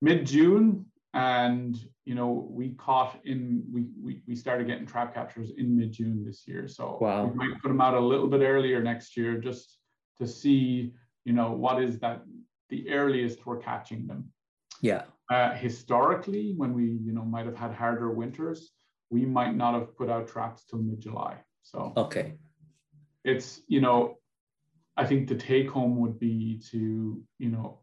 mid-June 0.00 0.86
and 1.14 1.78
you 2.04 2.14
know 2.14 2.48
we 2.50 2.70
caught 2.70 3.18
in 3.24 3.64
we 3.72 3.86
we, 4.02 4.22
we 4.26 4.34
started 4.34 4.66
getting 4.66 4.86
trap 4.86 5.14
captures 5.14 5.50
in 5.56 5.76
mid-june 5.76 6.24
this 6.24 6.46
year. 6.46 6.66
So 6.68 6.98
wow. 7.00 7.24
we 7.24 7.34
might 7.34 7.60
put 7.62 7.68
them 7.68 7.80
out 7.80 7.94
a 7.94 8.00
little 8.00 8.28
bit 8.28 8.42
earlier 8.42 8.82
next 8.82 9.16
year 9.16 9.38
just 9.38 9.78
to 10.18 10.26
see 10.26 10.92
you 11.24 11.32
know 11.32 11.52
what 11.52 11.82
is 11.82 11.98
that 12.00 12.22
the 12.68 12.88
earliest 12.90 13.46
we're 13.46 13.58
catching 13.58 14.06
them. 14.06 14.32
Yeah. 14.80 15.02
Uh, 15.30 15.54
historically 15.54 16.54
when 16.56 16.74
we 16.74 16.84
you 16.84 17.12
know 17.12 17.24
might 17.24 17.46
have 17.46 17.56
had 17.56 17.72
harder 17.72 18.10
winters 18.10 18.72
we 19.10 19.26
might 19.26 19.54
not 19.54 19.74
have 19.74 19.94
put 19.96 20.08
out 20.08 20.26
traps 20.26 20.64
till 20.64 20.78
mid-july. 20.78 21.36
So 21.62 21.92
okay. 21.96 22.34
it's 23.24 23.60
you 23.68 23.80
know 23.80 24.18
i 24.96 25.06
think 25.06 25.28
the 25.28 25.34
take 25.34 25.70
home 25.70 25.96
would 26.00 26.18
be 26.18 26.60
to 26.70 27.22
you 27.38 27.48
know 27.48 27.78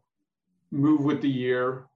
move 0.70 1.02
with 1.02 1.22
the 1.22 1.28
year 1.28 1.86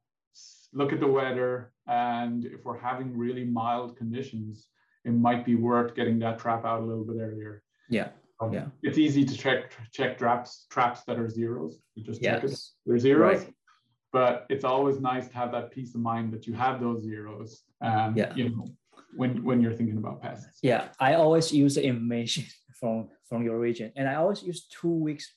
look 0.74 0.92
at 0.92 1.00
the 1.00 1.06
weather, 1.06 1.72
and 1.86 2.44
if 2.44 2.64
we're 2.64 2.78
having 2.78 3.16
really 3.16 3.44
mild 3.44 3.96
conditions, 3.96 4.68
it 5.04 5.12
might 5.12 5.44
be 5.44 5.54
worth 5.54 5.94
getting 5.94 6.18
that 6.20 6.38
trap 6.38 6.64
out 6.64 6.80
a 6.80 6.84
little 6.84 7.04
bit 7.04 7.16
earlier. 7.20 7.62
Yeah. 7.88 8.08
Um, 8.40 8.52
yeah. 8.52 8.66
It's 8.82 8.98
easy 8.98 9.24
to 9.24 9.36
check 9.36 9.72
check 9.92 10.18
traps 10.18 10.66
traps 10.70 11.02
that 11.04 11.18
are 11.18 11.28
zeros. 11.28 11.78
You 11.94 12.02
just 12.02 12.20
yes. 12.22 12.40
check 12.40 12.50
it. 12.50 12.60
They're 12.84 12.98
zeros. 12.98 13.40
Right. 13.40 13.54
But 14.12 14.46
it's 14.48 14.64
always 14.64 15.00
nice 15.00 15.28
to 15.28 15.34
have 15.34 15.52
that 15.52 15.70
peace 15.70 15.94
of 15.94 16.00
mind 16.00 16.32
that 16.32 16.46
you 16.46 16.54
have 16.54 16.80
those 16.80 17.02
zeros. 17.02 17.62
Um, 17.80 18.16
yeah. 18.16 18.34
You 18.34 18.50
know, 18.50 18.66
when 19.16 19.44
when 19.44 19.60
you're 19.60 19.72
thinking 19.72 19.96
about 19.96 20.22
pests. 20.22 20.58
Yeah, 20.62 20.88
I 20.98 21.14
always 21.14 21.52
use 21.52 21.76
the 21.76 21.84
information 21.84 22.44
from 22.80 23.08
from 23.28 23.42
your 23.42 23.58
region, 23.58 23.92
and 23.96 24.08
I 24.08 24.14
always 24.16 24.42
use 24.42 24.66
two 24.66 24.88
weeks 24.88 25.32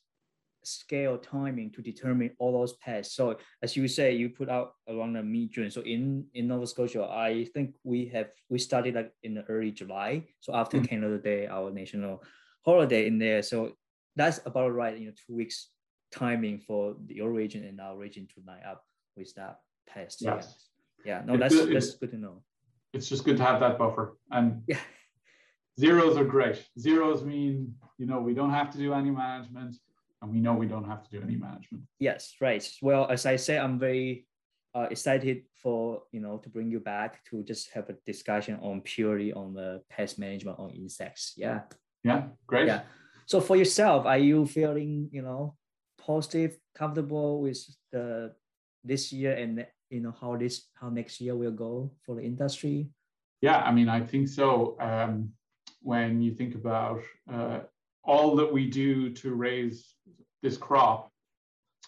scale 0.67 1.17
timing 1.17 1.71
to 1.71 1.81
determine 1.81 2.31
all 2.39 2.51
those 2.51 2.73
pests. 2.73 3.15
So 3.15 3.37
as 3.61 3.75
you 3.75 3.87
say, 3.87 4.13
you 4.13 4.29
put 4.29 4.49
out 4.49 4.73
around 4.89 5.13
the 5.13 5.23
mid 5.23 5.51
June. 5.51 5.71
So 5.71 5.81
in 5.81 6.25
in 6.33 6.47
Nova 6.47 6.67
Scotia, 6.67 7.07
I 7.09 7.45
think 7.53 7.75
we 7.83 8.07
have 8.07 8.29
we 8.49 8.59
started 8.59 8.95
like 8.95 9.11
in 9.23 9.33
the 9.33 9.43
early 9.45 9.71
July. 9.71 10.25
So 10.41 10.55
after 10.55 10.77
mm-hmm. 10.77 10.87
Canada 10.87 11.17
Day, 11.17 11.47
our 11.47 11.71
national 11.71 12.23
holiday 12.65 13.07
in 13.07 13.17
there. 13.17 13.41
So 13.41 13.71
that's 14.15 14.39
about 14.45 14.73
right. 14.73 14.97
You 14.97 15.07
know, 15.07 15.13
two 15.25 15.35
weeks 15.35 15.69
timing 16.11 16.59
for 16.59 16.95
your 17.07 17.31
region 17.31 17.63
and 17.63 17.79
our 17.79 17.97
region 17.97 18.27
to 18.35 18.41
line 18.45 18.63
up 18.69 18.83
with 19.15 19.33
that 19.35 19.59
pest. 19.87 20.21
Yes. 20.21 20.69
Yeah. 21.05 21.21
No, 21.25 21.33
it's 21.33 21.41
that's 21.41 21.55
good. 21.55 21.75
that's 21.75 21.95
good 21.95 22.11
to 22.11 22.17
know. 22.17 22.43
It's 22.93 23.09
just 23.09 23.23
good 23.23 23.37
to 23.37 23.43
have 23.43 23.59
that 23.59 23.77
buffer. 23.77 24.17
And 24.31 24.63
yeah. 24.67 24.79
zeros 25.79 26.17
are 26.17 26.25
great. 26.25 26.63
Zeros 26.79 27.23
mean, 27.23 27.75
you 27.97 28.05
know, 28.05 28.19
we 28.19 28.33
don't 28.33 28.51
have 28.51 28.71
to 28.71 28.77
do 28.77 28.93
any 28.93 29.11
management 29.11 29.75
and 30.21 30.31
we 30.31 30.39
know 30.39 30.53
we 30.53 30.67
don't 30.67 30.85
have 30.85 31.03
to 31.03 31.09
do 31.09 31.21
any 31.21 31.35
management. 31.35 31.83
Yes, 31.99 32.35
right. 32.41 32.67
Well, 32.81 33.07
as 33.09 33.25
I 33.25 33.35
say, 33.35 33.57
I'm 33.57 33.79
very 33.79 34.25
uh, 34.75 34.87
excited 34.91 35.43
for 35.61 36.03
you 36.11 36.19
know 36.19 36.37
to 36.37 36.49
bring 36.49 36.69
you 36.71 36.79
back 36.79 37.23
to 37.25 37.43
just 37.43 37.71
have 37.71 37.89
a 37.89 37.95
discussion 38.05 38.59
on 38.61 38.81
purely 38.81 39.33
on 39.33 39.53
the 39.53 39.81
pest 39.89 40.19
management 40.19 40.59
on 40.59 40.71
insects. 40.71 41.33
Yeah. 41.37 41.61
Yeah. 42.03 42.23
Great. 42.45 42.67
Yeah. 42.67 42.81
So 43.25 43.41
for 43.41 43.55
yourself, 43.55 44.05
are 44.05 44.17
you 44.17 44.45
feeling 44.45 45.09
you 45.11 45.21
know 45.21 45.55
positive, 45.97 46.57
comfortable 46.75 47.41
with 47.41 47.59
the 47.91 48.33
this 48.83 49.11
year 49.11 49.33
and 49.33 49.65
you 49.89 49.99
know 49.99 50.13
how 50.19 50.35
this 50.37 50.67
how 50.73 50.89
next 50.89 51.21
year 51.21 51.35
will 51.35 51.51
go 51.51 51.91
for 52.05 52.15
the 52.15 52.21
industry? 52.21 52.89
Yeah, 53.41 53.57
I 53.57 53.71
mean, 53.71 53.89
I 53.89 54.01
think 54.01 54.27
so. 54.27 54.77
Um, 54.79 55.33
when 55.81 56.21
you 56.21 56.33
think 56.33 56.55
about 56.55 57.01
uh, 57.31 57.59
all 58.07 58.35
that 58.37 58.51
we 58.51 58.65
do 58.67 59.09
to 59.09 59.33
raise 59.33 59.93
this 60.41 60.57
crop, 60.57 61.11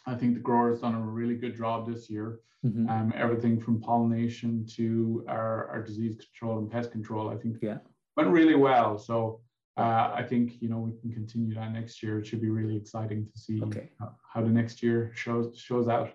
I 0.06 0.16
think 0.16 0.34
the 0.34 0.40
growers 0.40 0.82
done 0.82 0.96
a 0.96 1.02
really 1.02 1.36
good 1.36 1.56
job 1.56 1.92
this 1.92 2.10
year. 2.10 2.40
Mm-hmm. 2.66 2.90
Um, 2.90 3.14
everything 3.16 3.60
from 3.60 3.80
pollination 3.80 4.66
to 4.76 5.24
our, 5.30 5.68
our 5.70 5.82
disease 5.82 6.18
control 6.18 6.60
and 6.60 6.70
pest 6.70 6.92
control, 6.92 7.30
I 7.30 7.38
think 7.38 7.58
yeah. 7.62 7.78
went 8.18 8.30
really 8.30 8.56
well. 8.56 8.98
So 8.98 9.40
uh, 9.78 10.12
I 10.14 10.24
think 10.28 10.62
you 10.62 10.68
know 10.68 10.80
we 10.80 11.00
can 11.00 11.14
continue 11.14 11.56
that 11.56 11.72
next 11.72 12.04
year. 12.04 12.20
It 12.20 12.28
should 12.28 12.42
be 12.42 12.50
really 12.50 12.76
exciting 12.76 13.26
to 13.32 13.40
see 13.40 13.62
okay. 13.64 13.90
how, 13.98 14.12
how 14.34 14.42
the 14.42 14.50
next 14.50 14.84
year 14.84 15.14
shows 15.16 15.58
shows 15.58 15.88
out. 15.88 16.12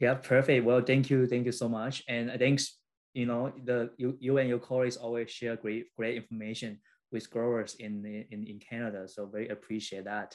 Yeah, 0.00 0.14
perfect. 0.14 0.64
Well, 0.64 0.80
thank 0.80 1.10
you, 1.10 1.26
thank 1.26 1.44
you 1.44 1.52
so 1.52 1.68
much, 1.68 2.02
and 2.08 2.32
thanks. 2.38 2.78
You 3.12 3.26
know, 3.26 3.52
the 3.62 3.90
you 3.98 4.16
you 4.18 4.38
and 4.38 4.48
your 4.48 4.60
colleagues 4.60 4.96
always 4.96 5.30
share 5.30 5.56
great 5.56 5.94
great 5.94 6.16
information 6.16 6.80
with 7.12 7.30
growers 7.30 7.76
in 7.78 8.04
in 8.30 8.44
in 8.44 8.58
Canada. 8.58 9.06
So 9.08 9.26
very 9.26 9.48
appreciate 9.48 10.04
that. 10.04 10.34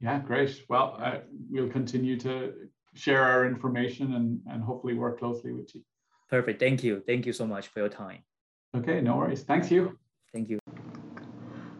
Yeah, 0.00 0.18
great. 0.18 0.64
Well, 0.68 0.98
uh, 1.00 1.18
we'll 1.50 1.70
continue 1.70 2.18
to 2.20 2.52
share 2.94 3.22
our 3.22 3.46
information 3.46 4.14
and, 4.14 4.40
and 4.46 4.62
hopefully 4.62 4.94
work 4.94 5.18
closely 5.18 5.52
with 5.52 5.74
you. 5.74 5.82
Perfect. 6.28 6.60
Thank 6.60 6.82
you. 6.82 7.02
Thank 7.06 7.26
you 7.26 7.32
so 7.32 7.46
much 7.46 7.68
for 7.68 7.80
your 7.80 7.88
time. 7.88 8.20
Okay, 8.76 9.00
no 9.00 9.16
worries. 9.16 9.42
Thanks 9.42 9.70
you. 9.70 9.98
Thank 10.32 10.48
you. 10.48 10.58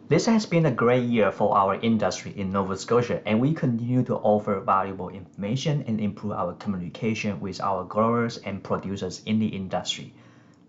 This 0.06 0.26
has 0.26 0.46
been 0.46 0.66
a 0.66 0.70
great 0.70 1.04
year 1.04 1.32
for 1.32 1.56
our 1.56 1.74
industry 1.76 2.32
in 2.36 2.52
Nova 2.52 2.76
Scotia, 2.76 3.22
and 3.26 3.40
we 3.40 3.54
continue 3.54 4.02
to 4.04 4.14
offer 4.16 4.60
valuable 4.60 5.08
information 5.08 5.82
and 5.88 5.98
improve 6.00 6.32
our 6.32 6.52
communication 6.54 7.40
with 7.40 7.60
our 7.60 7.84
growers 7.84 8.36
and 8.36 8.62
producers 8.62 9.22
in 9.24 9.38
the 9.38 9.48
industry. 9.48 10.14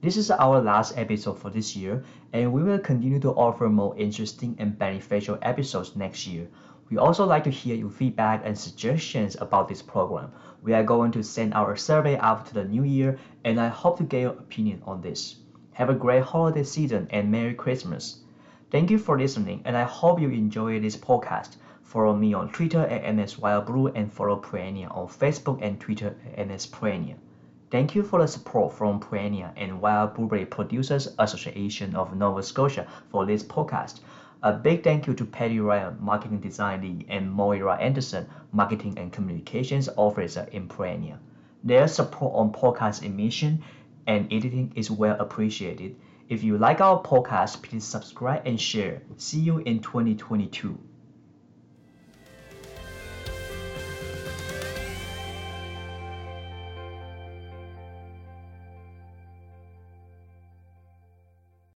This 0.06 0.18
is 0.18 0.30
our 0.30 0.62
last 0.62 0.96
episode 1.00 1.40
for 1.40 1.50
this 1.50 1.76
year, 1.76 2.04
and 2.32 2.54
we 2.54 2.62
will 2.62 2.78
continue 2.78 3.20
to 3.22 3.32
offer 3.32 3.68
more 3.70 3.98
interesting 3.98 4.56
and 4.60 4.78
beneficial 4.78 5.40
episodes 5.42 5.96
next 5.96 6.28
year. 6.28 6.48
We 6.92 6.98
also 7.00 7.26
like 7.26 7.44
to 7.46 7.50
hear 7.50 7.76
your 7.76 7.90
feedback 7.90 8.44
and 8.46 8.56
suggestions 8.56 9.36
about 9.42 9.68
this 9.68 9.82
program. 9.82 10.32
We 10.62 10.74
are 10.74 10.84
going 10.84 11.12
to 11.14 11.24
send 11.24 11.56
our 11.56 11.76
survey 11.76 12.18
after 12.18 12.54
the 12.54 12.66
new 12.66 12.84
year, 12.84 13.18
and 13.44 13.60
I 13.60 13.70
hope 13.70 13.98
to 13.98 14.04
get 14.04 14.22
your 14.22 14.34
opinion 14.34 14.84
on 14.86 15.02
this. 15.02 15.38
Have 15.72 15.90
a 15.90 15.96
great 15.96 16.22
holiday 16.22 16.62
season 16.62 17.08
and 17.10 17.32
Merry 17.32 17.56
Christmas. 17.56 18.20
Thank 18.70 18.92
you 18.92 19.00
for 19.00 19.18
listening, 19.18 19.64
and 19.66 19.76
I 19.76 19.86
hope 19.86 20.22
you 20.22 20.30
enjoy 20.30 20.80
this 20.80 20.96
podcast. 20.96 21.56
Follow 21.82 22.14
me 22.14 22.36
on 22.36 22.50
Twitter 22.50 22.86
at 22.86 23.06
MSWildBrew 23.06 23.94
and 23.96 24.14
follow 24.14 24.38
Perennia 24.38 24.88
on 24.96 25.08
Facebook 25.08 25.58
and 25.64 25.80
Twitter 25.80 26.16
at 26.38 26.48
MSPreania. 26.48 27.16
Thank 27.72 27.96
you 27.96 28.04
for 28.04 28.22
the 28.22 28.28
support 28.28 28.74
from 28.74 29.00
Perennia 29.00 29.52
and 29.58 29.82
Wild 29.82 30.14
Blueberry 30.14 30.46
Producers 30.46 31.08
Association 31.18 31.96
of 31.96 32.16
Nova 32.16 32.44
Scotia 32.44 32.88
for 33.10 33.26
this 33.26 33.44
podcast. 33.44 34.02
A 34.44 34.54
big 34.54 34.84
thank 34.84 35.08
you 35.08 35.16
to 35.16 35.26
Patty 35.26 35.60
Ryan, 35.60 35.98
Marketing 36.00 36.40
Design 36.40 36.82
Lead, 36.82 37.06
and 37.10 37.32
Moira 37.32 37.76
Anderson, 37.78 38.28
Marketing 38.52 39.00
and 39.00 39.12
Communications 39.12 39.90
Officer 39.98 40.48
in 40.52 40.68
Perennia. 40.68 41.18
Their 41.64 41.88
support 41.88 42.36
on 42.36 42.54
podcast 42.54 43.02
emission 43.02 43.64
and 44.06 44.32
editing 44.32 44.72
is 44.76 44.92
well 44.92 45.16
appreciated. 45.20 45.96
If 46.30 46.44
you 46.44 46.60
like 46.60 46.82
our 46.82 47.02
podcast, 47.02 47.64
please 47.64 47.84
subscribe 47.84 48.44
and 48.46 48.62
share. 48.62 49.02
See 49.18 49.40
you 49.40 49.58
in 49.58 49.80
2022. 49.80 50.78